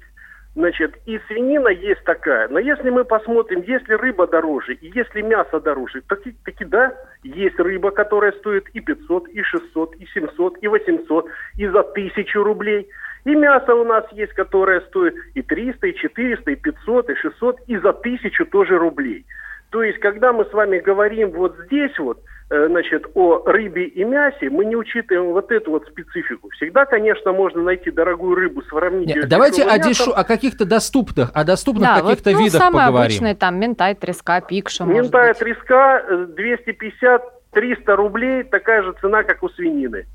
Значит, 0.56 0.96
и 1.04 1.20
свинина 1.28 1.68
есть 1.68 2.02
такая. 2.04 2.48
Но 2.48 2.58
если 2.58 2.88
мы 2.88 3.04
посмотрим, 3.04 3.62
если 3.66 3.92
рыба 3.92 4.26
дороже 4.26 4.72
и 4.72 4.90
если 4.94 5.20
мясо 5.20 5.60
дороже, 5.60 6.00
таки, 6.08 6.34
таки 6.46 6.64
да, 6.64 6.94
есть 7.22 7.58
рыба, 7.60 7.90
которая 7.90 8.32
стоит 8.32 8.66
и 8.70 8.80
500, 8.80 9.28
и 9.28 9.42
600, 9.42 9.96
и 9.96 10.06
700, 10.06 10.56
и 10.62 10.68
800, 10.68 11.26
и 11.58 11.66
за 11.66 11.80
1000 11.80 12.42
рублей. 12.42 12.88
И 13.26 13.34
мясо 13.34 13.74
у 13.74 13.84
нас 13.84 14.06
есть, 14.12 14.32
которое 14.32 14.80
стоит 14.80 15.14
и 15.34 15.42
300, 15.42 15.88
и 15.88 15.94
400, 15.94 16.50
и 16.50 16.56
500, 16.56 17.10
и 17.10 17.14
600, 17.16 17.60
и 17.66 17.76
за 17.76 17.92
1000 17.92 18.44
тоже 18.46 18.78
рублей. 18.78 19.26
То 19.70 19.82
есть, 19.82 19.98
когда 19.98 20.32
мы 20.32 20.44
с 20.44 20.52
вами 20.52 20.78
говорим 20.78 21.30
вот 21.30 21.56
здесь 21.66 21.98
вот, 21.98 22.18
Э, 22.48 22.68
значит, 22.68 23.04
о 23.14 23.42
рыбе 23.44 23.86
и 23.86 24.04
мясе, 24.04 24.48
мы 24.50 24.66
не 24.66 24.76
учитываем 24.76 25.32
вот 25.32 25.50
эту 25.50 25.72
вот 25.72 25.84
специфику. 25.88 26.48
Всегда, 26.50 26.84
конечно, 26.84 27.32
можно 27.32 27.60
найти 27.60 27.90
дорогую 27.90 28.36
рыбу, 28.36 28.62
сравнить 28.70 29.08
Нет, 29.08 29.28
Давайте 29.28 29.64
о, 29.64 29.76
дешу, 29.80 30.12
о 30.12 30.22
каких-то 30.22 30.64
доступных, 30.64 31.32
о 31.34 31.42
доступных 31.42 31.88
да, 31.88 32.02
каких-то 32.02 32.30
вот, 32.30 32.38
ну, 32.38 32.44
видах 32.44 32.62
самые 32.62 32.86
поговорим. 32.86 33.06
обычные, 33.06 33.34
там, 33.34 33.58
ментай, 33.58 33.96
треска, 33.96 34.40
пикша, 34.42 34.84
Ментай, 34.84 35.34
треска, 35.34 36.04
250-300 36.08 37.20
э, 37.52 37.94
рублей, 37.96 38.44
такая 38.44 38.84
же 38.84 38.94
цена, 39.00 39.24
как 39.24 39.42
у 39.42 39.48
свинины. 39.48 40.06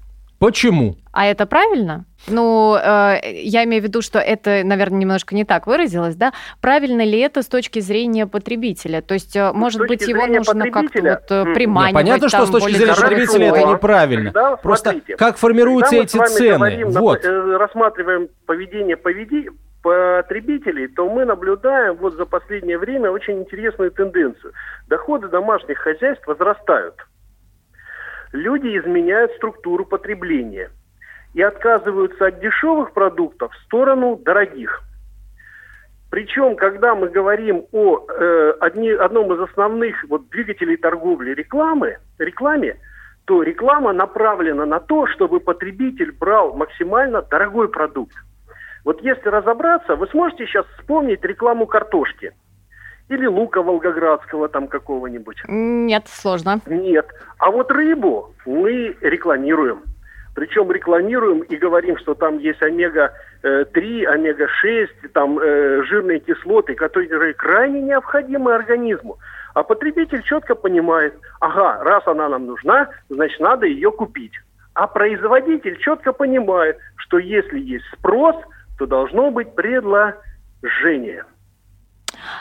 Почему? 0.41 0.95
А 1.13 1.27
это 1.27 1.45
правильно? 1.45 2.05
Ну, 2.27 2.75
э, 2.75 3.19
я 3.43 3.63
имею 3.63 3.83
в 3.83 3.85
виду, 3.85 4.01
что 4.01 4.17
это, 4.17 4.63
наверное, 4.63 4.97
немножко 4.97 5.35
не 5.35 5.45
так 5.45 5.67
выразилось, 5.67 6.15
да? 6.15 6.33
Правильно 6.61 7.03
ли 7.03 7.19
это 7.19 7.43
с 7.43 7.47
точки 7.47 7.77
зрения 7.79 8.25
потребителя? 8.25 9.03
То 9.03 9.13
есть, 9.13 9.35
э, 9.35 9.51
может 9.53 9.81
быть, 9.81 10.01
его 10.07 10.25
нужно 10.25 10.71
как-то 10.71 10.99
вот 10.99 11.29
э, 11.29 11.53
приманивать? 11.53 12.05
Нет, 12.05 12.21
понятно, 12.21 12.29
что 12.29 12.47
с 12.47 12.49
точки 12.49 12.71
зрения 12.71 12.95
потребителя 12.95 13.47
это 13.49 13.67
неправильно. 13.67 14.31
Тогда, 14.31 14.55
Просто 14.55 14.89
смотрите, 14.89 15.15
как 15.15 15.37
формируются 15.37 15.95
эти 15.97 16.17
цены? 16.17 16.57
Говорим, 16.57 16.89
вот. 16.89 17.23
Э, 17.23 17.57
рассматриваем 17.57 18.29
поведение 18.47 18.97
поведи, 18.97 19.47
потребителей, 19.83 20.87
то 20.87 21.07
мы 21.07 21.25
наблюдаем 21.25 21.97
вот 21.97 22.15
за 22.15 22.25
последнее 22.25 22.79
время 22.79 23.11
очень 23.11 23.41
интересную 23.41 23.91
тенденцию. 23.91 24.53
Доходы 24.87 25.27
домашних 25.27 25.77
хозяйств 25.77 26.25
возрастают– 26.25 26.95
люди 28.31 28.77
изменяют 28.77 29.31
структуру 29.33 29.85
потребления 29.85 30.69
и 31.33 31.41
отказываются 31.41 32.27
от 32.27 32.39
дешевых 32.39 32.93
продуктов 32.93 33.53
в 33.53 33.63
сторону 33.63 34.17
дорогих. 34.17 34.81
Причем, 36.09 36.57
когда 36.57 36.93
мы 36.93 37.07
говорим 37.07 37.65
о 37.71 38.05
э, 38.05 38.53
одни, 38.59 38.89
одном 38.89 39.33
из 39.33 39.39
основных 39.39 40.03
вот, 40.09 40.29
двигателей 40.29 40.75
торговли 40.75 41.33
рекламы, 41.33 41.99
рекламе, 42.19 42.77
то 43.25 43.43
реклама 43.43 43.93
направлена 43.93 44.65
на 44.65 44.81
то, 44.81 45.07
чтобы 45.07 45.39
потребитель 45.39 46.11
брал 46.11 46.53
максимально 46.53 47.21
дорогой 47.21 47.69
продукт. 47.69 48.15
Вот 48.83 49.01
если 49.01 49.29
разобраться, 49.29 49.95
вы 49.95 50.07
сможете 50.07 50.47
сейчас 50.47 50.65
вспомнить 50.77 51.23
рекламу 51.23 51.65
картошки– 51.65 52.33
или 53.11 53.25
лука 53.25 53.61
волгоградского 53.61 54.47
там 54.47 54.67
какого-нибудь? 54.67 55.37
Нет, 55.47 56.07
сложно. 56.07 56.61
Нет. 56.65 57.07
А 57.37 57.51
вот 57.51 57.71
рыбу 57.71 58.33
мы 58.45 58.95
рекламируем. 59.01 59.81
Причем 60.33 60.71
рекламируем 60.71 61.39
и 61.41 61.57
говорим, 61.57 61.97
что 61.97 62.13
там 62.13 62.37
есть 62.37 62.61
омега-3, 62.61 64.05
омега-6, 64.05 65.09
там 65.13 65.37
э, 65.39 65.83
жирные 65.83 66.19
кислоты, 66.19 66.73
которые 66.73 67.33
крайне 67.33 67.81
необходимы 67.81 68.55
организму. 68.55 69.17
А 69.53 69.63
потребитель 69.63 70.23
четко 70.23 70.55
понимает, 70.55 71.13
ага, 71.41 71.83
раз 71.83 72.07
она 72.07 72.29
нам 72.29 72.45
нужна, 72.45 72.89
значит 73.09 73.41
надо 73.41 73.65
ее 73.65 73.91
купить. 73.91 74.31
А 74.73 74.87
производитель 74.87 75.77
четко 75.79 76.13
понимает, 76.13 76.77
что 76.95 77.17
если 77.19 77.59
есть 77.59 77.85
спрос, 77.93 78.37
то 78.77 78.85
должно 78.85 79.31
быть 79.31 79.53
предложение. 79.53 81.25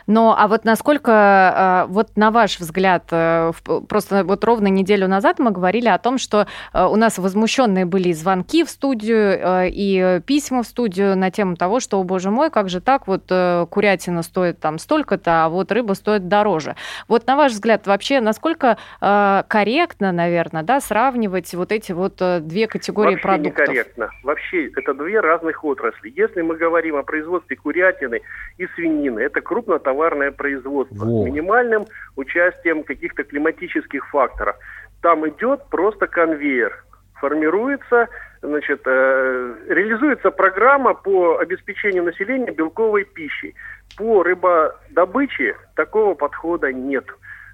Но, 0.07 0.37
а 0.39 0.49
вот 0.49 0.65
насколько, 0.65 1.87
вот 1.89 2.17
на 2.17 2.31
ваш 2.31 2.59
взгляд, 2.59 3.05
просто 3.07 4.25
вот 4.25 4.45
ровно 4.45 4.69
неделю 4.69 5.09
назад 5.09 5.39
мы 5.39 5.51
говорили 5.51 5.89
о 5.89 5.99
том, 5.99 6.19
что 6.19 6.47
у 6.75 6.97
нас 6.97 7.19
возмущенные 7.19 7.85
были 7.85 8.13
звонки 8.13 8.65
в 8.65 8.71
студию, 8.71 9.67
и 9.67 10.21
письма 10.27 10.63
в 10.63 10.67
студию 10.67 11.17
на 11.17 11.31
тему 11.31 11.57
того, 11.57 11.81
что, 11.81 11.99
о 12.01 12.05
боже 12.05 12.31
мой, 12.31 12.51
как 12.51 12.69
же 12.69 12.81
так, 12.81 13.07
вот 13.07 13.25
курятина 13.71 14.23
стоит 14.23 14.61
там 14.61 14.79
столько-то, 14.79 15.45
а 15.45 15.49
вот 15.49 15.73
рыба 15.73 15.95
стоит 15.95 16.29
дороже. 16.29 16.77
Вот 17.09 17.27
на 17.27 17.37
ваш 17.37 17.53
взгляд, 17.53 17.87
вообще, 17.87 18.21
насколько 18.21 18.77
корректно, 19.01 20.13
наверное, 20.13 20.63
да, 20.63 20.81
сравнивать 20.81 21.55
вот 21.55 21.73
эти 21.73 21.93
вот 21.93 22.17
две 22.17 22.67
категории 22.67 23.13
Вообще 23.13 23.23
продуктов? 23.23 23.61
некорректно. 23.61 24.11
Вообще, 24.23 24.69
это 24.77 24.95
две 24.95 25.21
разных 25.21 25.65
отрасли. 25.65 26.13
Если 26.17 26.43
мы 26.43 26.57
говорим 26.57 26.97
о 26.97 27.03
производстве 27.03 27.57
курятины 27.57 28.21
и 28.59 28.67
свинины, 28.75 29.21
это 29.21 29.41
крупнотоварное 29.91 30.31
производство 30.31 31.05
Во. 31.05 31.23
с 31.23 31.27
минимальным 31.27 31.87
участием 32.17 32.83
каких-то 32.85 33.25
климатических 33.25 34.09
факторов. 34.11 34.57
Там 35.03 35.29
идет 35.29 35.65
просто 35.71 36.07
конвейер. 36.07 36.85
Формируется, 37.21 38.09
значит, 38.43 38.81
э, 38.87 39.55
реализуется 39.69 40.31
программа 40.31 40.95
по 40.95 41.39
обеспечению 41.39 42.05
населения 42.05 42.51
белковой 42.51 43.05
пищей. 43.05 43.55
По 43.97 44.23
рыбодобыче 44.23 45.57
такого 45.75 46.15
подхода 46.15 46.73
нет. 46.73 47.05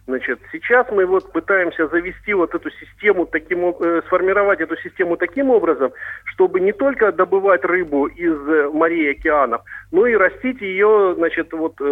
Значит, 0.07 0.38
сейчас 0.53 0.87
мы 0.92 1.05
вот 1.05 1.33
пытаемся 1.33 1.88
завести 1.88 2.33
вот 2.33 2.55
эту 2.55 2.70
систему 2.70 3.27
таким, 3.27 3.70
э, 3.70 4.03
сформировать 4.07 4.61
эту 4.61 4.77
систему 4.77 5.16
таким 5.16 5.51
образом, 5.51 5.90
чтобы 6.37 6.61
не 6.61 6.72
только 6.72 7.12
добывать 7.12 7.64
рыбу 7.64 8.07
из 8.07 8.37
э, 8.49 8.68
морей 8.70 9.07
и 9.07 9.11
океанов, 9.12 9.62
но 9.90 10.07
и 10.07 10.14
растить 10.14 10.61
ее, 10.61 11.14
значит, 11.16 11.51
вот 11.55 11.75
э, 11.81 11.85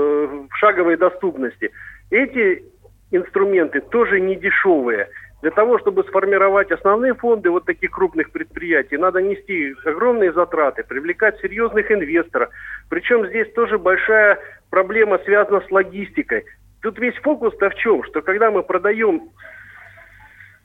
в 0.51 0.55
шаговой 0.57 0.99
доступности. 0.99 1.71
Эти 2.11 2.63
инструменты 3.11 3.81
тоже 3.81 4.21
не 4.21 4.37
дешевые. 4.37 5.09
Для 5.41 5.51
того, 5.51 5.79
чтобы 5.79 6.05
сформировать 6.05 6.71
основные 6.71 7.15
фонды 7.15 7.51
вот 7.51 7.65
таких 7.65 7.91
крупных 7.91 8.33
предприятий, 8.33 8.99
надо 8.99 9.23
нести 9.23 9.75
огромные 9.87 10.33
затраты, 10.33 10.85
привлекать 10.85 11.41
серьезных 11.41 11.91
инвесторов. 11.91 12.51
Причем 12.91 13.27
здесь 13.27 13.51
тоже 13.55 13.79
большая 13.79 14.39
проблема 14.69 15.19
связана 15.25 15.63
с 15.67 15.71
логистикой. 15.71 16.45
Тут 16.83 16.99
весь 16.99 17.17
фокус-то 17.17 17.71
в 17.71 17.75
чем? 17.77 18.05
Что 18.05 18.21
когда 18.21 18.51
мы 18.51 18.63
продаем 18.63 19.31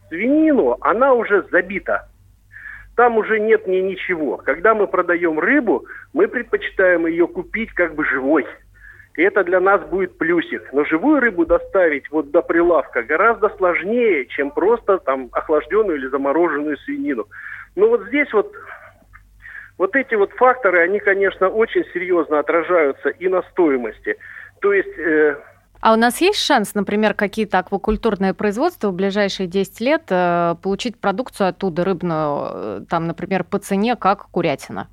свинину, 0.10 0.78
она 0.82 1.14
уже 1.14 1.46
забита. 1.50 2.10
Там 3.00 3.16
уже 3.16 3.40
нет 3.40 3.66
ни 3.66 3.78
ничего. 3.78 4.36
Когда 4.36 4.76
мы 4.76 4.86
продаем 4.86 5.40
рыбу, 5.40 5.86
мы 6.12 6.28
предпочитаем 6.28 7.08
ее 7.08 7.28
купить 7.28 7.72
как 7.72 7.96
бы 7.96 8.04
живой. 8.04 8.46
И 9.16 9.24
это 9.24 9.46
для 9.46 9.62
нас 9.62 9.82
будет 9.88 10.18
плюсик. 10.18 10.68
Но 10.74 10.84
живую 10.84 11.22
рыбу 11.22 11.46
доставить 11.46 12.12
вот 12.12 12.30
до 12.32 12.42
прилавка 12.42 13.04
гораздо 13.04 13.48
сложнее, 13.56 14.26
чем 14.26 14.52
просто 14.52 14.98
там 14.98 15.30
охлажденную 15.32 15.98
или 15.98 16.08
замороженную 16.08 16.76
свинину. 16.80 17.28
Ну 17.78 17.88
вот 17.88 18.06
здесь 18.08 18.34
вот 18.34 18.54
вот 19.78 19.96
эти 19.96 20.16
вот 20.16 20.34
факторы, 20.34 20.80
они, 20.80 21.00
конечно, 21.00 21.48
очень 21.48 21.86
серьезно 21.94 22.40
отражаются 22.40 23.08
и 23.08 23.30
на 23.30 23.44
стоимости. 23.44 24.18
То 24.60 24.74
есть 24.74 25.00
э, 25.00 25.38
А 25.82 25.94
у 25.94 25.96
нас 25.96 26.20
есть 26.20 26.44
шанс, 26.44 26.76
например, 26.76 27.14
какие-то 27.14 27.60
аквакультурные 27.60 28.34
производства 28.34 28.90
в 28.90 28.94
ближайшие 28.94 29.48
10 29.48 29.80
лет 29.82 30.04
э, 30.10 30.56
получить 30.62 31.00
продукцию 31.00 31.48
оттуда 31.50 31.86
рыбную, 31.86 32.48
э, 32.52 32.82
там, 32.90 33.08
например, 33.08 33.46
по 33.46 33.60
цене, 33.60 33.96
как 33.96 34.28
курятина? 34.32 34.88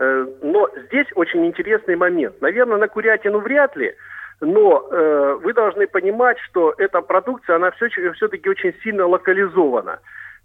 Э, 0.00 0.26
Но 0.42 0.68
здесь 0.88 1.06
очень 1.14 1.46
интересный 1.46 1.94
момент. 1.94 2.40
Наверное, 2.40 2.78
на 2.78 2.88
курятину 2.88 3.38
вряд 3.38 3.76
ли, 3.76 3.94
но 4.40 4.88
э, 4.90 5.38
вы 5.42 5.52
должны 5.52 5.86
понимать, 5.86 6.38
что 6.40 6.74
эта 6.78 7.00
продукция, 7.00 7.56
она 7.56 7.70
все, 7.72 7.88
все-таки 7.88 8.48
очень 8.48 8.74
сильно 8.82 9.06
локализована. 9.06 10.00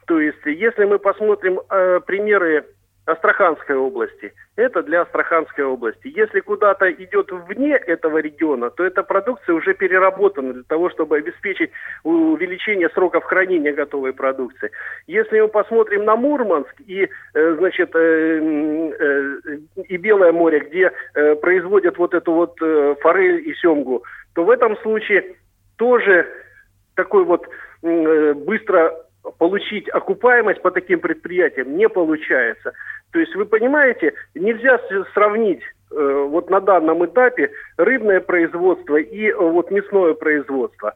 То 0.06 0.20
есть, 0.20 0.46
если 0.46 0.86
мы 0.86 1.00
посмотрим 1.00 1.62
э, 1.70 2.00
примеры 2.06 2.66
Астраханской 3.06 3.76
области, 3.76 4.34
это 4.56 4.82
для 4.82 5.02
Астраханской 5.02 5.66
области. 5.66 6.08
Если 6.16 6.40
куда-то 6.40 6.90
идет 6.92 7.32
вне 7.32 7.76
этого 7.76 8.20
региона, 8.20 8.70
то 8.70 8.86
эта 8.86 9.04
продукция 9.04 9.56
уже 9.56 9.74
переработана 9.74 10.54
для 10.54 10.64
того, 10.64 10.90
чтобы 10.90 11.18
обеспечить 11.18 11.72
увеличение 12.04 12.90
сроков 12.90 13.26
хранения 13.26 13.74
готовой 13.74 14.14
продукции. 14.14 14.72
Если 15.08 15.42
мы 15.42 15.50
посмотрим 15.50 16.06
на 16.06 16.16
Мурманск 16.16 16.74
и, 16.88 17.10
э, 17.34 17.56
значит, 17.58 17.94
э, 17.94 18.00
э, 18.00 19.58
и 19.90 19.98
Белое 19.98 20.32
море, 20.32 20.60
где 20.60 20.92
производят 21.42 21.98
вот 21.98 22.14
эту 22.14 22.32
вот 22.32 22.58
форель 23.02 23.50
и 23.50 23.54
семгу, 23.56 24.04
то 24.34 24.46
в 24.46 24.50
этом 24.50 24.78
случае 24.78 25.36
тоже 25.78 26.28
такой 26.96 27.26
вот 27.26 27.48
быстро 27.82 28.94
получить 29.38 29.90
окупаемость 29.90 30.62
по 30.62 30.72
таким 30.72 31.00
предприятиям 31.00 31.78
не 31.78 31.88
получается. 31.88 32.74
То 33.14 33.20
есть 33.20 33.36
вы 33.36 33.46
понимаете, 33.46 34.14
нельзя 34.34 34.80
сравнить 35.14 35.62
э, 35.92 36.26
вот 36.30 36.50
на 36.50 36.60
данном 36.60 37.06
этапе 37.06 37.52
рыбное 37.78 38.20
производство 38.20 38.98
и 38.98 39.28
э, 39.28 39.36
вот 39.36 39.70
мясное 39.70 40.16
производство. 40.16 40.96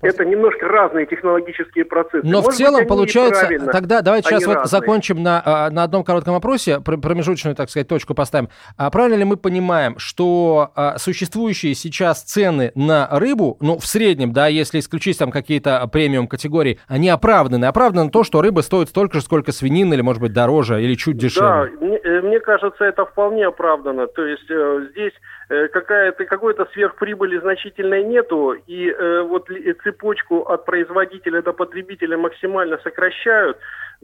Это 0.00 0.24
немножко 0.24 0.68
разные 0.68 1.06
технологические 1.06 1.84
процессы. 1.84 2.20
Но 2.22 2.40
в 2.40 2.44
Может 2.44 2.46
быть, 2.46 2.56
целом 2.56 2.82
и 2.84 2.86
получается, 2.86 3.48
тогда 3.72 4.00
давайте 4.00 4.28
они 4.28 4.38
сейчас 4.38 4.46
вот 4.46 4.54
разные. 4.62 4.80
закончим 4.80 5.22
на, 5.22 5.42
а, 5.44 5.70
на 5.70 5.82
одном 5.82 6.04
коротком 6.04 6.34
вопросе, 6.34 6.80
пр- 6.80 6.98
промежуточную, 6.98 7.56
так 7.56 7.68
сказать, 7.68 7.88
точку 7.88 8.14
поставим. 8.14 8.48
А 8.76 8.90
правильно 8.90 9.16
ли 9.16 9.24
мы 9.24 9.36
понимаем, 9.36 9.98
что 9.98 10.70
а, 10.76 10.98
существующие 10.98 11.74
сейчас 11.74 12.22
цены 12.22 12.70
на 12.76 13.08
рыбу, 13.10 13.56
ну, 13.60 13.78
в 13.78 13.86
среднем, 13.86 14.32
да, 14.32 14.46
если 14.46 14.78
исключить 14.78 15.18
там 15.18 15.30
какие-то 15.32 15.84
премиум 15.92 16.28
категории, 16.28 16.78
они 16.86 17.08
оправданы? 17.08 17.64
Оправдано 17.64 18.10
то, 18.10 18.22
что 18.22 18.40
рыба 18.40 18.60
стоит 18.60 18.88
столько 18.90 19.16
же, 19.16 19.22
сколько 19.22 19.50
свинина, 19.52 19.94
или, 19.94 20.02
может 20.02 20.22
быть, 20.22 20.32
дороже, 20.32 20.82
или 20.82 20.94
чуть 20.94 21.16
Да, 21.16 21.22
дешевле? 21.22 21.72
мне, 21.80 21.98
э, 21.98 22.20
мне 22.22 22.38
кажется, 22.40 22.84
это 22.84 23.04
вполне 23.04 23.46
оправдано. 23.46 24.06
То 24.06 24.24
есть 24.24 24.48
э, 24.48 24.86
здесь 24.92 25.12
какая-то 25.48 26.24
какой-то 26.26 26.66
сверхприбыли 26.72 27.38
значительной 27.38 28.04
нету, 28.04 28.52
и 28.66 28.90
э, 28.90 29.22
вот 29.22 29.48
цепочку 29.82 30.42
от 30.42 30.64
производителя 30.66 31.42
до 31.42 31.52
потребителя 31.52 32.18
максимально 32.18 32.78
сокращают. 32.78 33.58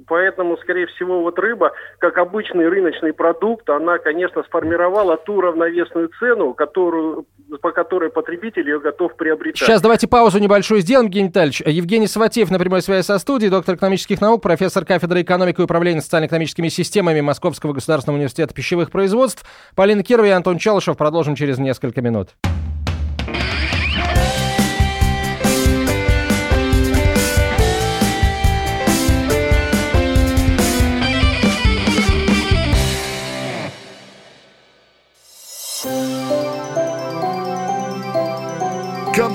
Поэтому, 0.07 0.57
скорее 0.59 0.87
всего, 0.88 1.22
вот 1.22 1.38
рыба, 1.38 1.72
как 1.98 2.18
обычный 2.18 2.68
рыночный 2.68 3.12
продукт, 3.12 3.68
она, 3.70 3.98
конечно, 3.98 4.42
сформировала 4.42 5.16
ту 5.16 5.40
равновесную 5.40 6.11
цену, 6.18 6.52
которую, 6.52 7.26
по 7.62 7.70
которой 7.70 8.11
потребитель 8.11 8.68
ее 8.68 8.80
готов 8.80 9.14
приобретать. 9.14 9.59
Сейчас 9.59 9.80
давайте 9.80 10.09
паузу 10.09 10.40
небольшую 10.40 10.80
сделаем, 10.80 11.07
Евгений 11.07 11.28
Витальевич. 11.28 11.61
Евгений 11.61 12.09
Саватеев 12.09 12.50
на 12.50 12.59
прямой 12.59 12.83
связи 12.83 13.04
со 13.04 13.18
студией, 13.18 13.50
доктор 13.50 13.76
экономических 13.76 14.20
наук, 14.20 14.42
профессор 14.42 14.85
кафедры 14.85 15.22
экономики 15.22 15.61
и 15.61 15.64
управления 15.64 16.00
социально-экономическими 16.00 16.68
системами 16.68 17.20
Московского 17.20 17.72
государственного 17.72 18.16
университета 18.16 18.52
пищевых 18.52 18.90
производств. 18.90 19.44
Полина 19.76 20.02
Кирова 20.02 20.26
и 20.26 20.30
Антон 20.30 20.59
Чалышев. 20.59 20.96
Продолжим 20.96 21.37
через 21.37 21.59
несколько 21.59 22.02
минут. 22.02 22.30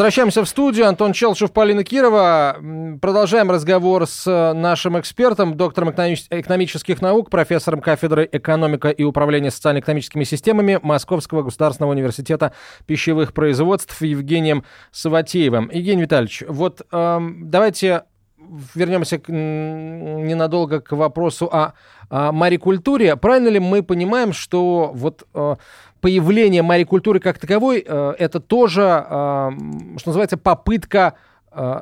Возвращаемся 0.00 0.42
в 0.42 0.48
студию. 0.48 0.88
Антон 0.88 1.12
Челшев, 1.12 1.52
Полина 1.52 1.84
Кирова. 1.84 2.56
Продолжаем 3.02 3.50
разговор 3.50 4.06
с 4.06 4.24
нашим 4.54 4.98
экспертом, 4.98 5.58
доктором 5.58 5.90
экономических 5.90 7.02
наук, 7.02 7.28
профессором 7.28 7.82
кафедры 7.82 8.26
экономика 8.32 8.88
и 8.88 9.02
управления 9.02 9.50
социально-экономическими 9.50 10.24
системами 10.24 10.80
Московского 10.82 11.42
государственного 11.42 11.92
университета 11.92 12.54
пищевых 12.86 13.34
производств 13.34 14.00
Евгением 14.00 14.64
Саватеевым. 14.90 15.68
Евгений 15.70 16.00
Витальевич, 16.00 16.44
вот 16.48 16.80
э, 16.90 17.18
давайте 17.42 18.04
вернемся 18.74 19.18
к, 19.18 19.28
ненадолго 19.28 20.80
к 20.80 20.92
вопросу 20.92 21.46
о, 21.46 21.74
о 22.08 22.32
марикультуре. 22.32 23.16
Правильно 23.16 23.48
ли 23.48 23.60
мы 23.60 23.82
понимаем, 23.82 24.32
что 24.32 24.90
вот 24.94 25.26
э, 25.34 25.56
появление 26.00 26.62
марикультуры 26.62 27.20
как 27.20 27.38
таковой 27.38 27.84
э, 27.86 28.14
это 28.18 28.40
тоже, 28.40 28.82
э, 28.82 29.50
что 29.98 30.08
называется, 30.08 30.38
попытка 30.38 31.14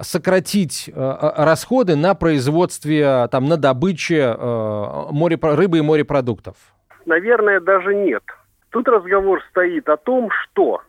сократить 0.01 0.91
расходы 0.95 1.95
на 1.95 2.15
производстве, 2.15 3.29
там, 3.31 3.49
на 3.49 3.59
добыче 3.59 4.35
море, 4.41 5.39
рыбы 5.43 5.77
и 5.77 5.83
морепродуктов? 5.83 6.55
Наверное, 7.05 7.61
даже 7.61 7.95
нет. 7.95 8.23
Тут 8.71 8.87
разговор 8.89 9.43
стоит 9.51 9.89
о 9.89 9.97
том, 9.97 10.31
что 10.31 10.83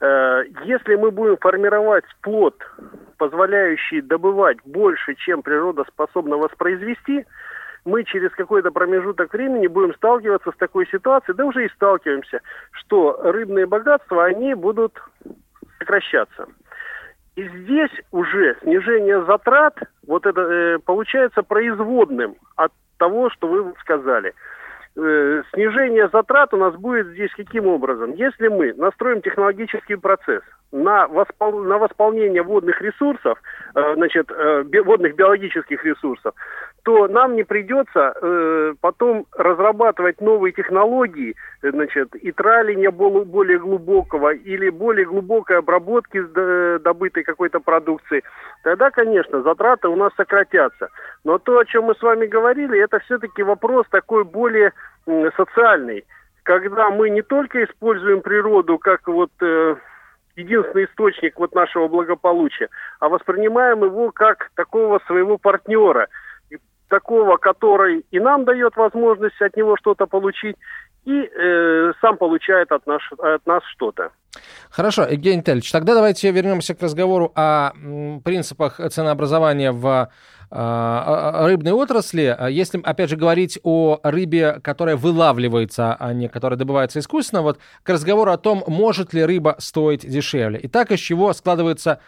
э, 0.00 0.42
если 0.64 0.96
мы 0.96 1.10
будем 1.10 1.36
формировать 1.36 2.04
плод 2.22 2.54
позволяющий 3.20 4.00
добывать 4.00 4.56
больше, 4.64 5.14
чем 5.14 5.42
природа 5.42 5.84
способна 5.88 6.38
воспроизвести, 6.38 7.26
мы 7.84 8.04
через 8.04 8.30
какой-то 8.30 8.70
промежуток 8.70 9.34
времени 9.34 9.66
будем 9.66 9.94
сталкиваться 9.94 10.52
с 10.52 10.56
такой 10.56 10.86
ситуацией, 10.86 11.36
да 11.36 11.44
уже 11.44 11.66
и 11.66 11.68
сталкиваемся, 11.68 12.40
что 12.72 13.20
рыбные 13.22 13.66
богатства, 13.66 14.24
они 14.24 14.54
будут 14.54 14.98
сокращаться. 15.78 16.46
И 17.36 17.46
здесь 17.46 17.90
уже 18.10 18.56
снижение 18.62 19.22
затрат, 19.26 19.78
вот 20.06 20.24
это 20.24 20.40
э, 20.40 20.78
получается 20.78 21.42
производным 21.42 22.36
от 22.56 22.72
того, 22.96 23.28
что 23.28 23.48
вы 23.48 23.74
сказали. 23.80 24.32
Э, 24.96 25.42
снижение 25.54 26.08
затрат 26.12 26.52
у 26.52 26.56
нас 26.56 26.74
будет 26.74 27.06
здесь 27.08 27.30
каким 27.36 27.68
образом? 27.68 28.12
Если 28.14 28.48
мы 28.48 28.74
настроим 28.74 29.22
технологический 29.22 29.94
процесс, 29.94 30.42
на, 30.72 31.06
воспол... 31.06 31.60
на 31.60 31.78
восполнение 31.78 32.42
водных 32.42 32.80
ресурсов, 32.82 33.40
э, 33.76 33.94
значит, 33.94 34.30
э, 34.32 34.64
водных 34.84 35.14
биологических 35.14 35.84
ресурсов, 35.84 36.34
то 36.82 37.06
нам 37.08 37.36
не 37.36 37.42
придется 37.42 38.14
потом 38.80 39.26
разрабатывать 39.36 40.22
новые 40.22 40.52
технологии, 40.52 41.36
значит, 41.60 42.16
и 42.16 42.32
траления 42.32 42.90
более, 42.90 43.58
глубокого 43.58 44.32
или 44.32 44.70
более 44.70 45.04
глубокой 45.04 45.58
обработки 45.58 46.22
добытой 46.78 47.22
какой-то 47.24 47.60
продукции. 47.60 48.22
Тогда, 48.62 48.90
конечно, 48.90 49.42
затраты 49.42 49.88
у 49.88 49.96
нас 49.96 50.10
сократятся. 50.16 50.88
Но 51.22 51.36
то, 51.36 51.58
о 51.58 51.66
чем 51.66 51.84
мы 51.84 51.94
с 51.94 52.00
вами 52.00 52.24
говорили, 52.24 52.82
это 52.82 52.98
все-таки 53.00 53.42
вопрос 53.42 53.86
такой 53.90 54.24
более 54.24 54.72
социальный 55.36 56.04
когда 56.42 56.90
мы 56.90 57.10
не 57.10 57.22
только 57.22 57.64
используем 57.64 58.22
природу 58.22 58.78
как 58.78 59.06
вот 59.06 59.30
э, 59.40 59.76
единственный 60.36 60.86
источник 60.86 61.38
вот 61.38 61.54
нашего 61.54 61.88
благополучия, 61.88 62.68
а 62.98 63.08
воспринимаем 63.08 63.84
его 63.84 64.10
как 64.10 64.50
такого 64.54 65.00
своего 65.06 65.38
партнера, 65.38 66.08
такого, 66.88 67.36
который 67.36 68.04
и 68.10 68.18
нам 68.18 68.44
дает 68.44 68.76
возможность 68.76 69.40
от 69.40 69.56
него 69.56 69.76
что-то 69.76 70.06
получить, 70.06 70.56
и 71.04 71.22
э, 71.22 71.92
сам 72.00 72.16
получает 72.16 72.72
от 72.72 72.86
нас, 72.86 73.00
от 73.18 73.46
нас 73.46 73.62
что-то. 73.74 74.10
Хорошо, 74.70 75.04
Евгений 75.04 75.38
Витальевич, 75.38 75.70
тогда 75.70 75.94
давайте 75.94 76.30
вернемся 76.30 76.74
к 76.74 76.82
разговору 76.82 77.32
о 77.34 77.72
принципах 78.24 78.80
ценообразования 78.90 79.72
в 79.72 80.10
рыбной 80.50 81.72
отрасли. 81.72 82.36
Если, 82.50 82.80
опять 82.82 83.10
же, 83.10 83.16
говорить 83.16 83.58
о 83.62 84.00
рыбе, 84.02 84.58
которая 84.62 84.96
вылавливается, 84.96 85.94
а 85.94 86.12
не 86.12 86.28
которая 86.28 86.58
добывается 86.58 86.98
искусственно, 86.98 87.42
вот 87.42 87.58
к 87.82 87.88
разговору 87.88 88.32
о 88.32 88.36
том, 88.36 88.64
может 88.66 89.14
ли 89.14 89.24
рыба 89.24 89.56
стоить 89.58 90.08
дешевле. 90.08 90.58
Итак, 90.64 90.90
из 90.92 91.00
чего 91.00 91.32
складывается 91.32 92.00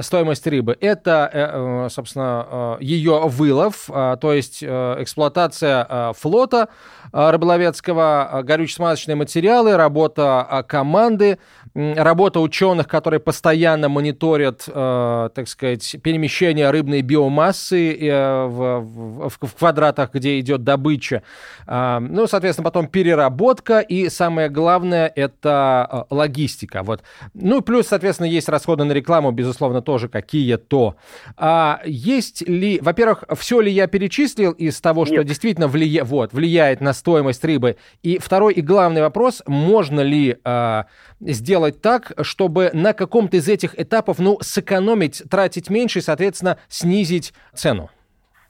стоимость 0.00 0.46
рыбы? 0.46 0.76
Это, 0.80 1.28
э, 1.32 1.86
э, 1.86 1.88
собственно, 1.90 2.76
э, 2.80 2.84
ее 2.84 3.22
вылов, 3.26 3.86
то 3.86 4.32
есть 4.32 4.62
эксплуатация 4.62 6.12
флота 6.14 6.68
рыболовецкого, 7.12 8.42
горюче-смазочные 8.44 9.14
материалы, 9.14 9.76
работа 9.76 10.64
команды, 10.68 11.38
работа 11.74 12.40
ученых, 12.40 12.88
которые 12.88 13.20
постоянно 13.20 13.88
мониторят, 13.88 14.64
так 14.64 15.48
сказать, 15.48 15.96
перемещение 16.02 16.70
рыбной 16.70 17.02
биомассы, 17.02 17.73
позиции 17.74 18.08
э, 18.08 18.46
в, 18.46 18.80
в, 18.80 19.46
в 19.46 19.54
квадратах, 19.54 20.12
где 20.12 20.38
идет 20.40 20.64
добыча. 20.64 21.22
А, 21.66 22.00
ну, 22.00 22.26
соответственно, 22.26 22.64
потом 22.64 22.86
переработка 22.86 23.80
и 23.80 24.08
самое 24.08 24.48
главное 24.48 25.10
это 25.14 26.06
э, 26.10 26.14
логистика. 26.14 26.82
Вот. 26.82 27.02
Ну, 27.34 27.60
плюс, 27.60 27.88
соответственно, 27.88 28.26
есть 28.26 28.48
расходы 28.48 28.84
на 28.84 28.92
рекламу, 28.92 29.30
безусловно, 29.32 29.82
тоже 29.82 30.08
какие-то. 30.08 30.96
А 31.36 31.80
есть 31.84 32.42
ли, 32.48 32.80
во-первых, 32.80 33.24
все 33.36 33.60
ли 33.60 33.70
я 33.70 33.86
перечислил 33.86 34.52
из 34.52 34.80
того, 34.80 35.04
что 35.04 35.16
Нет. 35.16 35.26
действительно 35.26 35.68
влия... 35.68 36.04
вот, 36.04 36.32
влияет 36.32 36.80
на 36.80 36.92
стоимость 36.92 37.44
рыбы? 37.44 37.76
И 38.02 38.18
второй 38.18 38.54
и 38.54 38.60
главный 38.60 39.00
вопрос, 39.00 39.42
можно 39.46 40.00
ли 40.00 40.36
а, 40.44 40.86
сделать 41.20 41.80
так, 41.80 42.12
чтобы 42.22 42.70
на 42.72 42.92
каком-то 42.92 43.36
из 43.36 43.48
этих 43.48 43.78
этапов, 43.78 44.18
ну, 44.18 44.38
сэкономить, 44.40 45.22
тратить 45.30 45.70
меньше 45.70 45.98
и, 45.98 46.02
соответственно, 46.02 46.58
снизить 46.68 47.32
цену? 47.64 47.88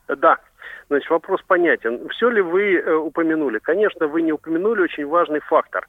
Да. 0.08 0.38
Значит, 0.88 1.08
вопрос 1.08 1.40
понятен. 1.46 2.08
Все 2.10 2.28
ли 2.28 2.42
вы 2.42 2.76
э, 2.76 2.94
упомянули? 2.94 3.58
Конечно, 3.58 4.06
вы 4.06 4.22
не 4.22 4.32
упомянули 4.32 4.82
очень 4.82 5.06
важный 5.06 5.40
фактор. 5.40 5.86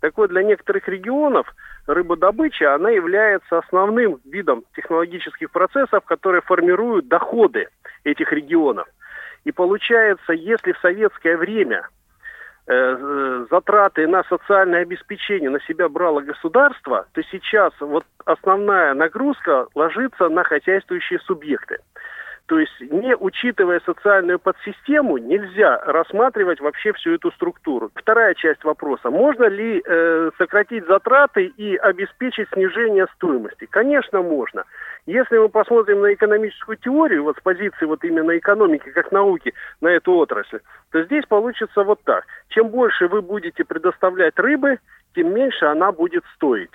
Так 0.00 0.16
вот, 0.16 0.30
для 0.30 0.42
некоторых 0.42 0.88
регионов 0.88 1.46
рыбодобыча, 1.86 2.74
она 2.74 2.90
является 2.90 3.58
основным 3.58 4.20
видом 4.24 4.64
технологических 4.76 5.50
процессов, 5.50 6.04
которые 6.04 6.40
формируют 6.42 7.08
доходы 7.08 7.68
этих 8.04 8.32
регионов. 8.32 8.86
И 9.44 9.52
получается, 9.52 10.32
если 10.32 10.72
в 10.72 10.78
советское 10.78 11.36
время 11.36 11.88
Э, 12.70 13.46
затраты 13.50 14.06
на 14.06 14.22
социальное 14.24 14.82
обеспечение 14.82 15.48
на 15.48 15.58
себя 15.62 15.88
брало 15.88 16.20
государство, 16.20 17.06
то 17.12 17.22
сейчас 17.22 17.72
вот 17.80 18.04
основная 18.26 18.92
нагрузка 18.92 19.68
ложится 19.74 20.28
на 20.28 20.44
хозяйствующие 20.44 21.18
субъекты. 21.20 21.78
То 22.48 22.58
есть, 22.58 22.80
не 22.80 23.14
учитывая 23.14 23.78
социальную 23.84 24.38
подсистему, 24.38 25.18
нельзя 25.18 25.82
рассматривать 25.84 26.60
вообще 26.60 26.94
всю 26.94 27.12
эту 27.12 27.30
структуру. 27.32 27.90
Вторая 27.94 28.32
часть 28.32 28.64
вопроса. 28.64 29.10
Можно 29.10 29.44
ли 29.44 29.82
э, 29.84 30.30
сократить 30.38 30.86
затраты 30.86 31.44
и 31.44 31.76
обеспечить 31.76 32.48
снижение 32.54 33.06
стоимости? 33.16 33.66
Конечно, 33.66 34.22
можно. 34.22 34.64
Если 35.04 35.36
мы 35.36 35.50
посмотрим 35.50 36.00
на 36.00 36.14
экономическую 36.14 36.78
теорию, 36.78 37.24
вот 37.24 37.36
с 37.36 37.42
позиции 37.42 37.84
вот 37.84 38.02
именно 38.02 38.36
экономики 38.38 38.88
как 38.92 39.12
науки 39.12 39.52
на 39.82 39.88
эту 39.88 40.14
отрасль, 40.14 40.60
то 40.90 41.02
здесь 41.02 41.26
получится 41.26 41.84
вот 41.84 42.02
так. 42.04 42.24
Чем 42.48 42.70
больше 42.70 43.08
вы 43.08 43.20
будете 43.20 43.62
предоставлять 43.62 44.38
рыбы, 44.38 44.78
тем 45.14 45.34
меньше 45.34 45.66
она 45.66 45.92
будет 45.92 46.24
стоить. 46.34 46.72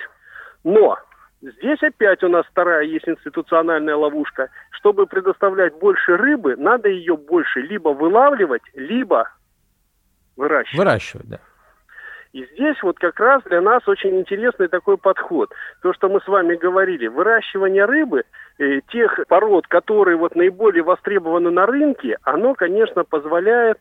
Но 0.63 0.99
Здесь 1.43 1.83
опять 1.83 2.23
у 2.23 2.29
нас 2.29 2.45
вторая 2.49 2.83
есть 2.83 3.07
институциональная 3.07 3.97
ловушка. 3.97 4.49
Чтобы 4.71 5.05
предоставлять 5.05 5.73
больше 5.77 6.15
рыбы, 6.15 6.55
надо 6.55 6.87
ее 6.87 7.17
больше 7.17 7.59
либо 7.59 7.89
вылавливать, 7.89 8.61
либо 8.73 9.29
выращивать. 10.37 10.77
Выращивать, 10.77 11.27
да. 11.27 11.39
И 12.31 12.45
здесь 12.53 12.81
вот 12.81 12.97
как 12.97 13.19
раз 13.19 13.43
для 13.43 13.59
нас 13.59 13.85
очень 13.87 14.17
интересный 14.21 14.69
такой 14.69 14.97
подход. 14.97 15.51
То, 15.81 15.93
что 15.93 16.07
мы 16.07 16.21
с 16.21 16.27
вами 16.27 16.55
говорили, 16.55 17.07
выращивание 17.07 17.83
рыбы, 17.83 18.23
э, 18.57 18.79
тех 18.87 19.19
пород, 19.27 19.67
которые 19.67 20.15
вот 20.15 20.35
наиболее 20.35 20.81
востребованы 20.81 21.51
на 21.51 21.65
рынке, 21.65 22.17
оно, 22.23 22.55
конечно, 22.55 23.03
позволяет 23.03 23.79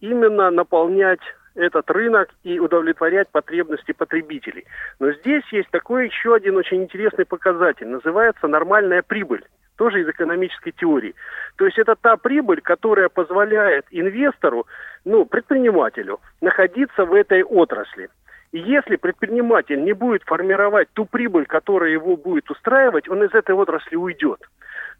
именно 0.00 0.50
наполнять 0.50 1.20
этот 1.56 1.90
рынок 1.90 2.28
и 2.44 2.58
удовлетворять 2.58 3.28
потребности 3.30 3.92
потребителей. 3.92 4.64
Но 5.00 5.12
здесь 5.12 5.44
есть 5.50 5.70
такой 5.70 6.06
еще 6.06 6.34
один 6.34 6.56
очень 6.56 6.82
интересный 6.82 7.24
показатель. 7.24 7.88
Называется 7.88 8.46
нормальная 8.46 9.02
прибыль 9.02 9.44
тоже 9.76 10.02
из 10.02 10.08
экономической 10.08 10.72
теории. 10.72 11.14
То 11.56 11.66
есть 11.66 11.78
это 11.78 11.96
та 11.96 12.16
прибыль, 12.16 12.60
которая 12.60 13.08
позволяет 13.08 13.86
инвестору, 13.90 14.66
ну, 15.04 15.24
предпринимателю, 15.24 16.20
находиться 16.40 17.04
в 17.04 17.12
этой 17.14 17.42
отрасли. 17.42 18.08
И 18.52 18.58
если 18.58 18.96
предприниматель 18.96 19.82
не 19.82 19.92
будет 19.92 20.22
формировать 20.24 20.88
ту 20.94 21.04
прибыль, 21.04 21.46
которая 21.46 21.90
его 21.90 22.16
будет 22.16 22.50
устраивать, 22.50 23.08
он 23.08 23.22
из 23.22 23.34
этой 23.34 23.54
отрасли 23.54 23.96
уйдет. 23.96 24.40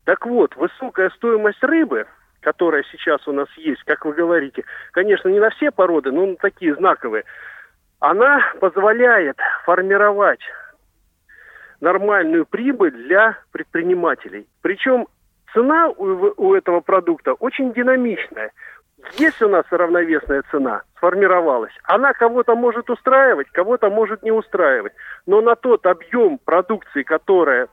Так 0.05 0.27
вот, 0.27 0.55
высокая 0.57 1.11
стоимость 1.11 1.63
рыбы 1.63 2.07
которая 2.47 2.85
сейчас 2.93 3.27
у 3.27 3.33
нас 3.33 3.49
есть, 3.57 3.83
как 3.83 4.05
вы 4.05 4.13
говорите, 4.13 4.63
конечно, 4.93 5.29
не 5.29 5.41
на 5.41 5.51
все 5.51 5.73
породы, 5.73 6.13
но 6.13 6.27
на 6.27 6.37
такие 6.37 6.77
знаковые, 6.77 7.25
она 7.99 8.41
позволяет 8.61 9.37
формировать 9.65 10.39
нормальную 11.81 12.47
прибыль 12.47 12.93
для 12.93 13.37
предпринимателей. 13.51 14.47
Причем 14.63 15.09
цена 15.53 15.89
у, 15.89 16.35
у 16.37 16.55
этого 16.55 16.79
продукта 16.79 17.33
очень 17.33 17.73
динамичная. 17.73 18.53
Есть 19.19 19.43
у 19.43 19.49
нас 19.49 19.65
равновесная 19.71 20.45
цена, 20.53 20.83
сформировалась. 20.99 21.73
Она 21.83 22.13
кого-то 22.13 22.55
может 22.55 22.89
устраивать, 22.89 23.51
кого-то 23.51 23.91
может 23.91 24.23
не 24.23 24.31
устраивать. 24.31 24.93
Но 25.27 25.41
на 25.41 25.57
тот 25.57 25.85
объем 25.85 26.39
продукции, 26.39 27.03
которая 27.03 27.67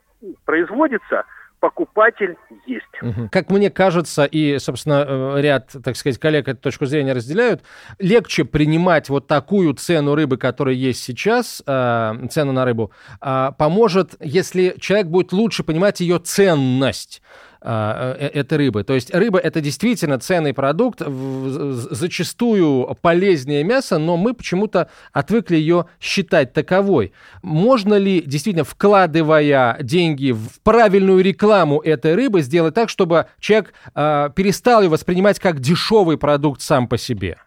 производится, 0.46 1.26
покупатель 1.64 2.36
есть. 2.66 3.30
Как 3.32 3.50
мне 3.50 3.70
кажется, 3.70 4.26
и, 4.26 4.60
собственно, 4.60 5.06
э, 5.08 5.42
ряд, 5.42 5.72
так 5.82 5.96
сказать, 5.96 6.20
коллег 6.20 6.50
эту 6.50 6.60
точку 6.60 6.86
зрения 6.86 7.14
разделяют, 7.14 7.62
легче 8.00 8.44
принимать 8.44 9.08
вот 9.08 9.28
такую 9.28 9.74
цену 9.74 10.14
рыбы, 10.14 10.36
которая 10.36 10.76
есть 10.76 11.02
сейчас, 11.02 11.64
э, 11.66 12.28
цену 12.30 12.52
на 12.52 12.66
рыбу, 12.66 12.92
э, 13.22 13.52
поможет, 13.58 14.16
если 14.20 14.76
человек 14.78 15.08
будет 15.08 15.32
лучше 15.32 15.64
понимать 15.64 16.02
ее 16.02 16.20
ценность. 16.20 17.22
А, 17.66 18.18
э, 18.20 18.28
этой 18.28 18.58
рыбы. 18.58 18.84
То 18.84 18.94
есть 18.94 19.16
рыба 19.16 19.40
это 19.40 19.62
действительно 19.62 20.20
ценный 20.20 20.54
продукт, 20.54 21.00
зачастую 21.00 22.94
полезнее 23.02 23.64
мяса, 23.64 23.98
но 24.00 24.18
мы 24.18 24.34
почему-то 24.34 24.90
отвыкли 25.14 25.56
ее 25.56 25.86
считать 26.02 26.52
таковой. 26.52 27.14
Можно 27.42 27.94
ли 27.94 28.22
действительно, 28.22 28.66
вкладывая 28.66 29.78
деньги 29.80 30.34
в 30.34 30.62
правильную 30.62 31.24
рекламу 31.24 31.80
этой 31.80 32.16
рыбы, 32.16 32.42
сделать 32.42 32.76
так, 32.76 32.90
чтобы 32.90 33.28
человек 33.40 33.74
э, 33.96 34.30
перестал 34.36 34.82
ее 34.82 34.90
воспринимать 34.90 35.40
как 35.40 35.62
дешевый 35.62 36.18
продукт 36.18 36.60
сам 36.60 36.90
по 36.90 36.98
себе? 36.98 37.38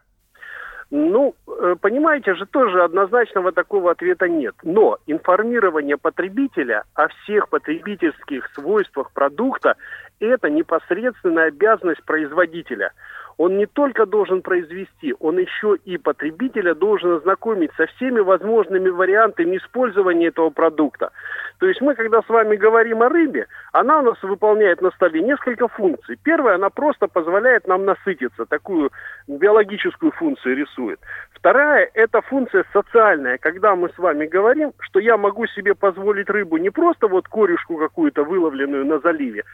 Ну, 0.91 1.35
э, 1.47 1.75
понимаете 1.79 2.35
же, 2.37 2.47
тоже 2.47 2.83
однозначного 2.83 3.53
такого 3.53 3.91
ответа 3.91 4.31
нет. 4.31 4.55
Но 4.63 4.97
информирование 5.07 5.99
потребителя 5.99 6.85
о 6.95 7.09
всех 7.09 7.51
потребительских 7.51 8.49
свойствах 8.55 9.11
продукта– 9.13 9.77
это 10.21 10.51
непосредственная 10.51 11.49
обязанность 11.49 12.05
производителя– 12.05 12.93
он 13.39 13.59
не 13.59 13.67
только 13.67 14.07
должен 14.07 14.41
произвести, 14.41 15.15
он 15.21 15.39
еще 15.39 15.77
и 15.85 15.99
потребителя 15.99 16.75
должен 16.75 17.17
ознакомить 17.17 17.71
со 17.77 17.87
всеми 17.87 18.21
возможными 18.21 18.89
вариантами 18.89 19.59
использования 19.59 20.29
этого 20.29 20.51
продукта. 20.51 21.11
То 21.59 21.67
есть 21.67 21.81
мы, 21.81 21.95
когда 21.95 22.23
с 22.23 22.29
вами 22.29 22.57
говорим 22.57 23.03
о 23.03 23.09
рыбе, 23.09 23.47
она 23.73 23.99
у 23.99 24.03
нас 24.03 24.23
выполняет 24.23 24.81
на 24.81 24.91
столе 24.93 25.21
несколько 25.21 25.69
функций. 25.69 26.19
Первая, 26.23 26.55
она 26.55 26.71
просто 26.71 27.09
позволяет 27.09 27.67
нам 27.67 27.85
насытиться, 27.85 28.47
такую 28.47 28.91
биологическую 29.27 30.13
функцию 30.13 30.57
рисует. 30.57 30.99
Вторая– 31.35 31.91
это 31.95 32.23
функция 32.23 32.65
социальная, 32.73 33.37
когда 33.39 33.77
мы 33.77 33.91
с 33.91 33.99
вами 33.99 34.27
говорим, 34.27 34.73
что 34.81 34.99
я 34.99 35.17
могу 35.19 35.47
себе 35.47 35.75
позволить 35.75 36.31
рыбу 36.31 36.57
не 36.57 36.71
просто 36.71 37.07
вот 37.07 37.29
корюшку 37.29 37.77
какую-то 37.77 38.25
выловленную 38.25 38.87
на 38.87 38.99
заливе, 38.99 39.45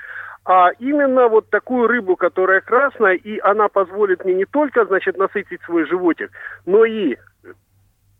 а 0.45 0.71
именно 0.79 1.29
вот 1.29 1.51
такую 1.51 1.87
рыбу, 1.87 2.17
которая 2.17 2.61
красная, 2.61 3.15
и 3.15 3.39
она 3.39 3.69
позволит 3.69 4.25
мне 4.25 4.35
не 4.35 4.45
только, 4.45 4.85
значит, 4.85 5.17
насытить 5.17 5.63
свой 5.63 5.87
животик, 5.87 6.31
но 6.67 6.85
и 6.85 7.17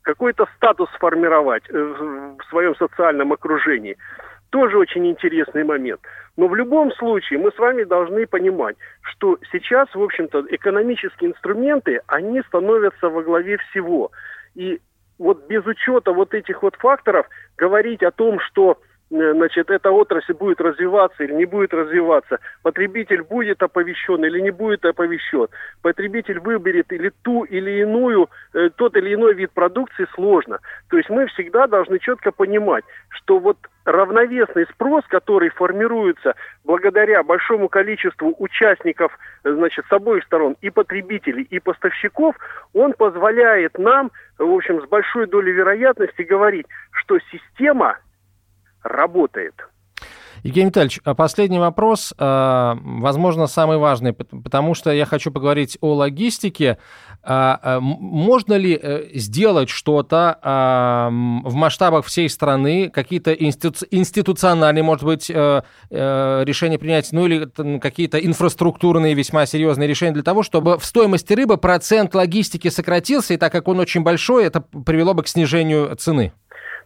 какой-то 0.03 0.47
статус 0.57 0.89
сформировать 0.95 1.65
э, 1.69 1.73
в 1.73 2.45
своем 2.49 2.77
социальном 2.77 3.33
окружении. 3.33 3.97
Тоже 4.51 4.77
очень 4.77 5.07
интересный 5.07 5.65
момент. 5.65 6.01
Но 6.37 6.47
в 6.47 6.55
любом 6.55 6.93
случае 6.93 7.39
мы 7.39 7.51
с 7.53 7.59
вами 7.59 7.85
должны 7.85 8.27
понимать, 8.27 8.77
что 9.03 9.39
сейчас, 9.51 9.89
в 9.95 10.03
общем-то, 10.03 10.45
экономические 10.51 11.31
инструменты, 11.31 12.01
они 12.07 12.43
становятся 12.43 13.09
во 13.09 13.23
главе 13.23 13.59
всего. 13.59 14.11
И 14.55 14.81
вот 15.19 15.47
без 15.49 15.65
учета 15.67 16.13
вот 16.13 16.35
этих 16.35 16.63
вот 16.63 16.75
факторов 16.77 17.27
говорить 17.57 18.03
о 18.03 18.11
том, 18.11 18.41
что 18.41 18.79
значит, 19.13 19.71
эта 19.71 19.91
отрасль 19.91 20.33
будет 20.33 20.61
развиваться 20.61 21.23
или 21.23 21.35
не 21.35 21.45
будет 21.45 21.75
развиваться, 21.75 22.39
потребитель 22.63 23.23
будет 23.23 23.63
оповещен 23.63 24.25
или 24.25 24.41
не 24.41 24.51
будет 24.51 24.85
оповещен, 24.85 25.49
потребитель 25.83 26.41
выберет 26.41 26.91
или 26.93 27.13
ту 27.23 27.45
или 27.45 27.83
иную, 27.83 28.31
э, 28.55 28.71
тот 28.75 28.97
или 28.97 29.15
иной 29.15 29.35
вид 29.35 29.51
продукции 29.53 30.07
сложно. 30.15 30.61
То 30.89 30.97
есть 30.97 31.11
мы 31.11 31.27
всегда 31.27 31.67
должны 31.67 31.99
четко 31.99 32.33
понимать, 32.33 32.85
что 33.11 33.39
вот 33.39 33.59
равновесный 33.85 34.67
спрос, 34.73 35.05
который 35.09 35.51
формируется 35.51 36.35
благодаря 36.65 37.23
большому 37.23 37.69
количеству 37.69 38.35
участников, 38.39 39.13
э, 39.45 39.53
значит, 39.53 39.85
с 39.91 39.93
обоих 39.93 40.25
сторон, 40.25 40.57
и 40.63 40.71
потребителей, 40.71 41.43
и 41.51 41.59
поставщиков, 41.59 42.35
он 42.73 42.95
позволяет 42.95 43.79
нам, 43.79 44.11
в 44.39 44.51
общем, 44.55 44.81
с 44.81 44.89
большой 44.89 45.27
долей 45.27 45.53
вероятности 45.53 46.23
говорить, 46.23 46.67
что 46.93 47.19
система 47.31 47.99
работает. 48.83 49.55
Евгений 50.43 50.69
Витальевич, 50.69 51.01
а 51.05 51.15
последний 51.15 51.59
вопрос, 51.59 52.13
а, 52.19 52.77
возможно, 52.83 53.47
самый 53.47 53.79
важный, 53.79 54.13
потому 54.13 54.75
что 54.75 54.91
я 54.91 55.07
хочу 55.07 55.31
поговорить 55.31 55.79
о 55.81 55.95
логистике. 55.95 56.79
А, 57.25 57.79
можно 57.81 58.55
ли 58.55 58.77
э, 58.83 59.11
сделать 59.15 59.69
что-то 59.69 60.39
в 60.43 61.55
масштабах 61.55 62.05
всей 62.05 62.29
страны, 62.29 62.91
какие-то 62.91 63.33
институциональные, 63.33 64.83
может 64.83 65.05
быть, 65.05 65.31
э, 65.31 65.63
э, 65.91 66.43
решения 66.45 66.79
принять, 66.79 67.13
ну 67.13 67.27
или 67.27 67.79
какие-то 67.79 68.19
инфраструктурные 68.19 69.15
весьма 69.15 69.47
серьезные 69.47 69.89
решения 69.89 70.13
для 70.13 70.25
того, 70.25 70.43
чтобы 70.43 70.79
в 70.79 70.85
стоимости 70.85 71.33
рыбы 71.33 71.59
процент 71.59 72.13
логистики 72.17 72.69
сократился, 72.69 73.35
и 73.35 73.37
так 73.37 73.53
как 73.53 73.69
он 73.69 73.79
очень 73.79 74.03
большой, 74.03 74.45
это 74.45 74.61
привело 74.61 75.15
бы 75.15 75.23
к 75.23 75.29
снижению 75.29 75.95
цены? 75.95 76.33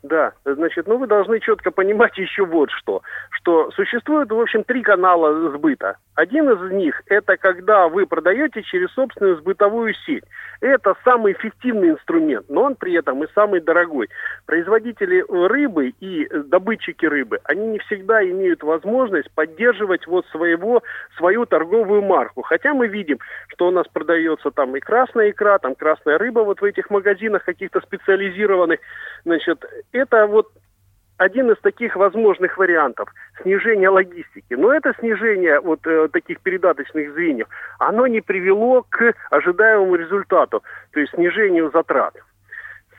Да, 0.09 0.33
значит, 0.45 0.87
ну 0.87 0.99
вы 0.99 1.09
должны 1.09 1.41
четко 1.41 1.73
понимать 1.73 2.17
еще 2.19 2.45
вот 2.45 2.71
что, 2.71 3.03
что 3.31 3.71
существует, 3.73 4.31
в 4.31 4.41
общем, 4.41 4.63
три 4.63 4.83
канала 4.83 5.51
сбыта. 5.51 5.97
Один 6.15 6.49
из 6.51 6.73
них– 6.73 7.03
это 7.07 7.37
когда 7.37 7.89
вы 7.89 8.07
продаете 8.07 8.63
через 8.63 8.91
собственную 8.93 9.37
сбытовую 9.37 9.93
сеть. 10.07 10.25
Это 10.63 10.95
самый 11.05 11.35
эффективный 11.35 11.91
инструмент, 11.91 12.47
но 12.49 12.63
он 12.63 12.75
при 12.75 12.95
этом 12.95 13.23
и 13.23 13.27
самый 13.35 13.61
дорогой. 13.61 14.09
Производители 14.47 15.23
рыбы 15.29 15.93
и 16.01 16.27
добытчики 16.29 17.05
рыбы, 17.05 17.39
они 17.45 17.67
не 17.67 17.79
всегда 17.81 18.25
имеют 18.25 18.63
возможность 18.63 19.31
поддерживать 19.33 20.07
вот 20.07 20.27
своего, 20.29 20.83
свою 21.19 21.45
торговую 21.45 22.01
марку. 22.01 22.41
Хотя 22.41 22.73
мы 22.73 22.89
видим, 22.89 23.19
что 23.49 23.69
у 23.69 23.71
нас 23.71 23.87
продается 23.87 24.51
там 24.51 24.75
и 24.75 24.81
красная 24.81 25.31
икра, 25.31 25.59
там 25.59 25.75
красная 25.75 26.17
рыба 26.17 26.41
вот 26.41 26.63
в 26.63 26.65
этих 26.65 26.89
магазинах 26.89 27.45
каких-то 27.45 27.81
специализированных. 27.81 28.81
Значит, 29.25 29.65
это 29.97 30.27
вот 30.27 30.49
один 31.19 31.51
из 31.51 31.59
таких 31.61 31.97
возможных 31.97 32.59
вариантов 32.59 33.09
снижения 33.43 33.89
логистики. 33.89 34.55
Но 34.55 34.73
это 34.73 34.93
снижение 34.99 35.61
вот 35.61 35.87
э, 35.87 36.09
таких 36.13 36.41
передаточных 36.41 37.13
звеньев, 37.15 37.49
оно 37.79 38.07
не 38.07 38.21
привело 38.21 38.85
к 38.89 39.15
ожидаемому 39.31 39.95
результату, 39.95 40.63
то 40.93 41.01
есть 41.01 41.13
снижению 41.15 41.71
затрат. 41.73 42.15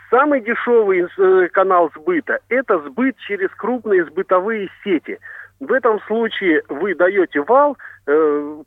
Самый 0.09 0.41
дешевый 0.41 1.05
э, 1.05 1.47
канал 1.49 1.91
сбыта– 1.95 2.39
это 2.49 2.79
сбыт 2.79 3.17
через 3.27 3.49
крупные 3.51 4.05
сбытовые 4.05 4.69
сети– 4.83 5.19
в 5.59 5.71
этом 5.71 5.99
случае 6.01 6.61
вы 6.69 6.93
даете 6.93 7.41
вал, 7.41 7.77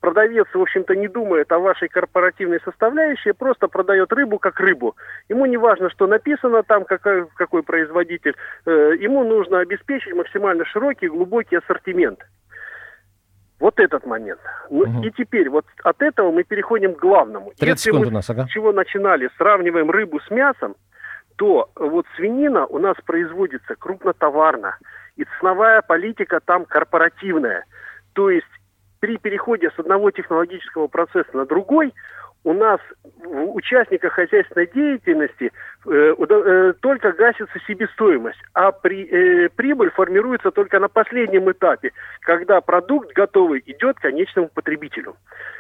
продавец, 0.01 0.47
в 0.53 0.61
общем-то, 0.61 0.95
не 0.95 1.09
думает 1.09 1.51
о 1.51 1.59
вашей 1.59 1.89
корпоративной 1.89 2.61
составляющей, 2.63 3.33
просто 3.33 3.69
продает 3.69 4.13
рыбу 4.13 4.39
как 4.39 4.61
рыбу. 4.61 4.97
Ему 5.31 5.47
не 5.47 5.57
важно, 5.57 5.89
что 5.89 6.07
написано 6.07 6.63
там, 6.63 6.85
какой, 6.85 7.27
какой 7.37 7.63
производитель. 7.63 8.35
Э, 8.67 8.93
ему 8.99 9.25
нужно 9.25 9.61
обеспечить 9.61 10.13
максимально 10.13 10.67
широкий, 10.67 11.09
глубокий 11.09 11.57
ассортимент. 11.57 12.21
Вот 13.61 13.81
этот 13.81 14.05
момент. 14.05 14.41
Ну, 14.69 14.83
угу. 14.83 15.05
И 15.05 15.11
теперь 15.11 15.49
вот 15.49 15.65
от 15.85 16.03
этого 16.03 16.31
мы 16.33 16.45
переходим 16.45 16.95
к 16.95 16.99
главному. 16.99 17.53
Если 17.59 17.93
мы 17.93 18.07
у 18.07 18.11
нас, 18.11 18.29
ага. 18.29 18.45
с 18.45 18.51
чего 18.51 18.73
начинали, 18.73 19.31
сравниваем 19.39 19.91
рыбу 19.91 20.21
с 20.21 20.31
мясом, 20.31 20.77
то 21.37 21.71
вот 21.77 22.05
свинина 22.17 22.67
у 22.67 22.79
нас 22.79 22.97
производится 23.07 23.75
крупнотоварно 23.75 24.77
и 25.17 25.25
ценовая 25.39 25.81
политика 25.81 26.41
там 26.45 26.67
корпоративная. 26.67 27.65
То 28.13 28.29
есть 28.29 28.47
при 29.01 29.17
переходе 29.17 29.71
с 29.75 29.79
одного 29.79 30.11
технологического 30.11 30.87
процесса 30.87 31.31
на 31.33 31.47
другой 31.47 31.93
у 32.45 32.55
нас 32.55 32.81
в 33.23 33.55
участниках 33.55 34.15
хозяйственной 34.15 34.67
деятельности 34.67 35.53
э, 35.87 36.15
э, 36.19 36.73
только 36.81 37.13
гасится 37.13 37.59
себестоимость, 37.67 38.39
а 38.55 38.73
при, 38.73 39.05
э, 39.05 39.49
прибыль 39.51 39.91
формируется 39.91 40.51
только 40.51 40.79
на 40.79 40.89
последнем 40.89 41.51
этапе, 41.51 41.93
когда 42.21 42.61
продукт 42.63 43.13
готовый 43.15 43.63
идет 43.67 43.99
к 43.99 44.03
конечному 44.03 44.49
потребителю. 44.49 45.17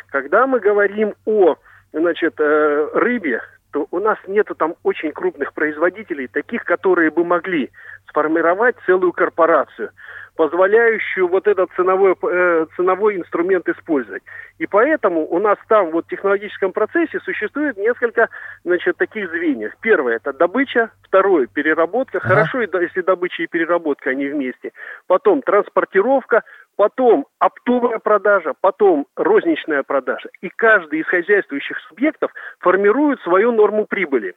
Когда 0.09 0.46
мы 0.46 0.61
говорим 0.61 1.14
о 1.26 1.57
значит, 1.92 2.35
э, 2.38 2.88
рыбе, 2.94 3.42
то 3.72 3.87
у 3.90 3.98
нас 4.00 4.18
нету 4.26 4.55
там 4.55 4.74
очень 4.83 5.12
крупных 5.12 5.53
производителей, 5.53 6.29
таких, 6.29 6.64
которые 6.64 7.11
бы 7.11 7.24
могли 7.24 7.70
сформировать 8.09 8.76
целую 8.87 9.12
корпорацию, 9.12 9.90
позволяющую 10.37 11.29
вот 11.29 11.47
этот 11.47 11.71
ценовой, 11.77 12.15
э, 12.23 12.67
ценовой 12.77 13.17
инструмент 13.17 13.69
использовать. 13.69 14.23
И 14.59 14.67
поэтому 14.67 15.27
у 15.27 15.38
нас 15.38 15.59
там 15.69 15.90
вот 15.90 16.07
в 16.07 16.09
технологическом 16.09 16.73
процессе 16.73 17.21
существует 17.21 17.77
несколько 17.77 18.29
значит, 18.65 18.96
таких 18.96 19.31
звеньях. 19.31 19.75
Первое– 19.81 20.17
это 20.17 20.33
добыча, 20.33 20.90
второе– 21.02 21.46
переработка. 21.52 22.19
Ага. 22.19 22.29
Хорошо, 22.29 22.61
если 22.63 23.00
добыча 23.02 23.42
и 23.42 23.46
переработка, 23.46 24.11
они 24.11 24.27
вместе. 24.27 24.73
Потом 25.07 25.42
транспортировка, 25.42 26.42
потом 26.77 27.27
оптовая 27.38 27.98
продажа, 27.98 28.54
потом 28.61 29.07
розничная 29.17 29.83
продажа. 29.83 30.31
И 30.40 30.48
каждый 30.48 31.00
из 31.00 31.07
хозяйствующих 31.07 31.79
субъектов 31.88 32.33
формирует 32.61 33.21
свою 33.21 33.52
норму 33.52 33.87
прибыли. 33.87 34.35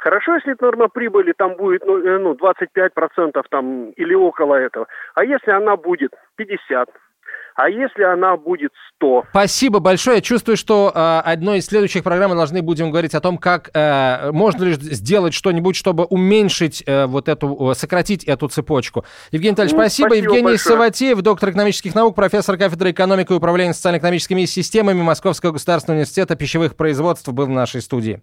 Хорошо, 0.00 0.34
если 0.36 0.56
норма 0.58 0.88
прибыли 0.88 1.32
там 1.36 1.56
будет 1.56 1.84
ну, 1.84 2.32
25% 2.32 2.68
э, 2.74 2.90
ну, 3.18 3.42
там, 3.50 3.90
или 3.90 4.14
около 4.14 4.54
этого. 4.54 4.86
А 5.14 5.24
если 5.24 5.50
она 5.50 5.76
будет 5.76 6.12
50, 6.36 6.88
а 7.54 7.68
если 7.68 8.02
она 8.04 8.38
будет 8.38 8.72
100? 8.96 9.24
Спасибо 9.28 9.78
большое. 9.78 10.16
Я 10.16 10.22
чувствую, 10.22 10.56
что 10.56 10.90
э, 10.94 10.98
одной 10.98 11.58
из 11.58 11.66
следующих 11.66 12.02
программ 12.02 12.30
мы 12.30 12.36
должны 12.36 12.62
будем 12.62 12.90
говорить 12.90 13.14
о 13.14 13.20
том, 13.20 13.36
как 13.36 13.68
э, 13.74 14.32
можно 14.32 14.64
ли 14.64 14.72
сделать 14.72 15.34
что-нибудь, 15.34 15.76
чтобы 15.76 16.04
уменьшить 16.04 16.82
э, 16.86 17.04
вот 17.04 17.28
эту, 17.28 17.74
сократить 17.74 18.24
эту 18.24 18.48
цепочку. 18.48 19.04
Евгений 19.32 19.52
Витальевич, 19.52 19.74
ну, 19.74 19.82
спасибо. 19.82 20.08
спасибо 20.08 20.24
Евгений 20.24 20.44
большое. 20.44 20.76
Саватеев, 20.76 21.20
доктор 21.20 21.50
экономических 21.50 21.94
наук, 21.94 22.16
профессор 22.16 22.56
кафедры 22.56 22.92
экономики 22.92 23.32
и 23.32 23.34
управления 23.34 23.74
социально-экономическими 23.74 24.46
системами 24.46 25.02
Московского 25.02 25.52
государственного 25.52 25.98
университета 25.98 26.36
пищевых 26.36 26.74
производств 26.74 27.28
был 27.28 27.44
в 27.44 27.50
нашей 27.50 27.82
студии. 27.82 28.22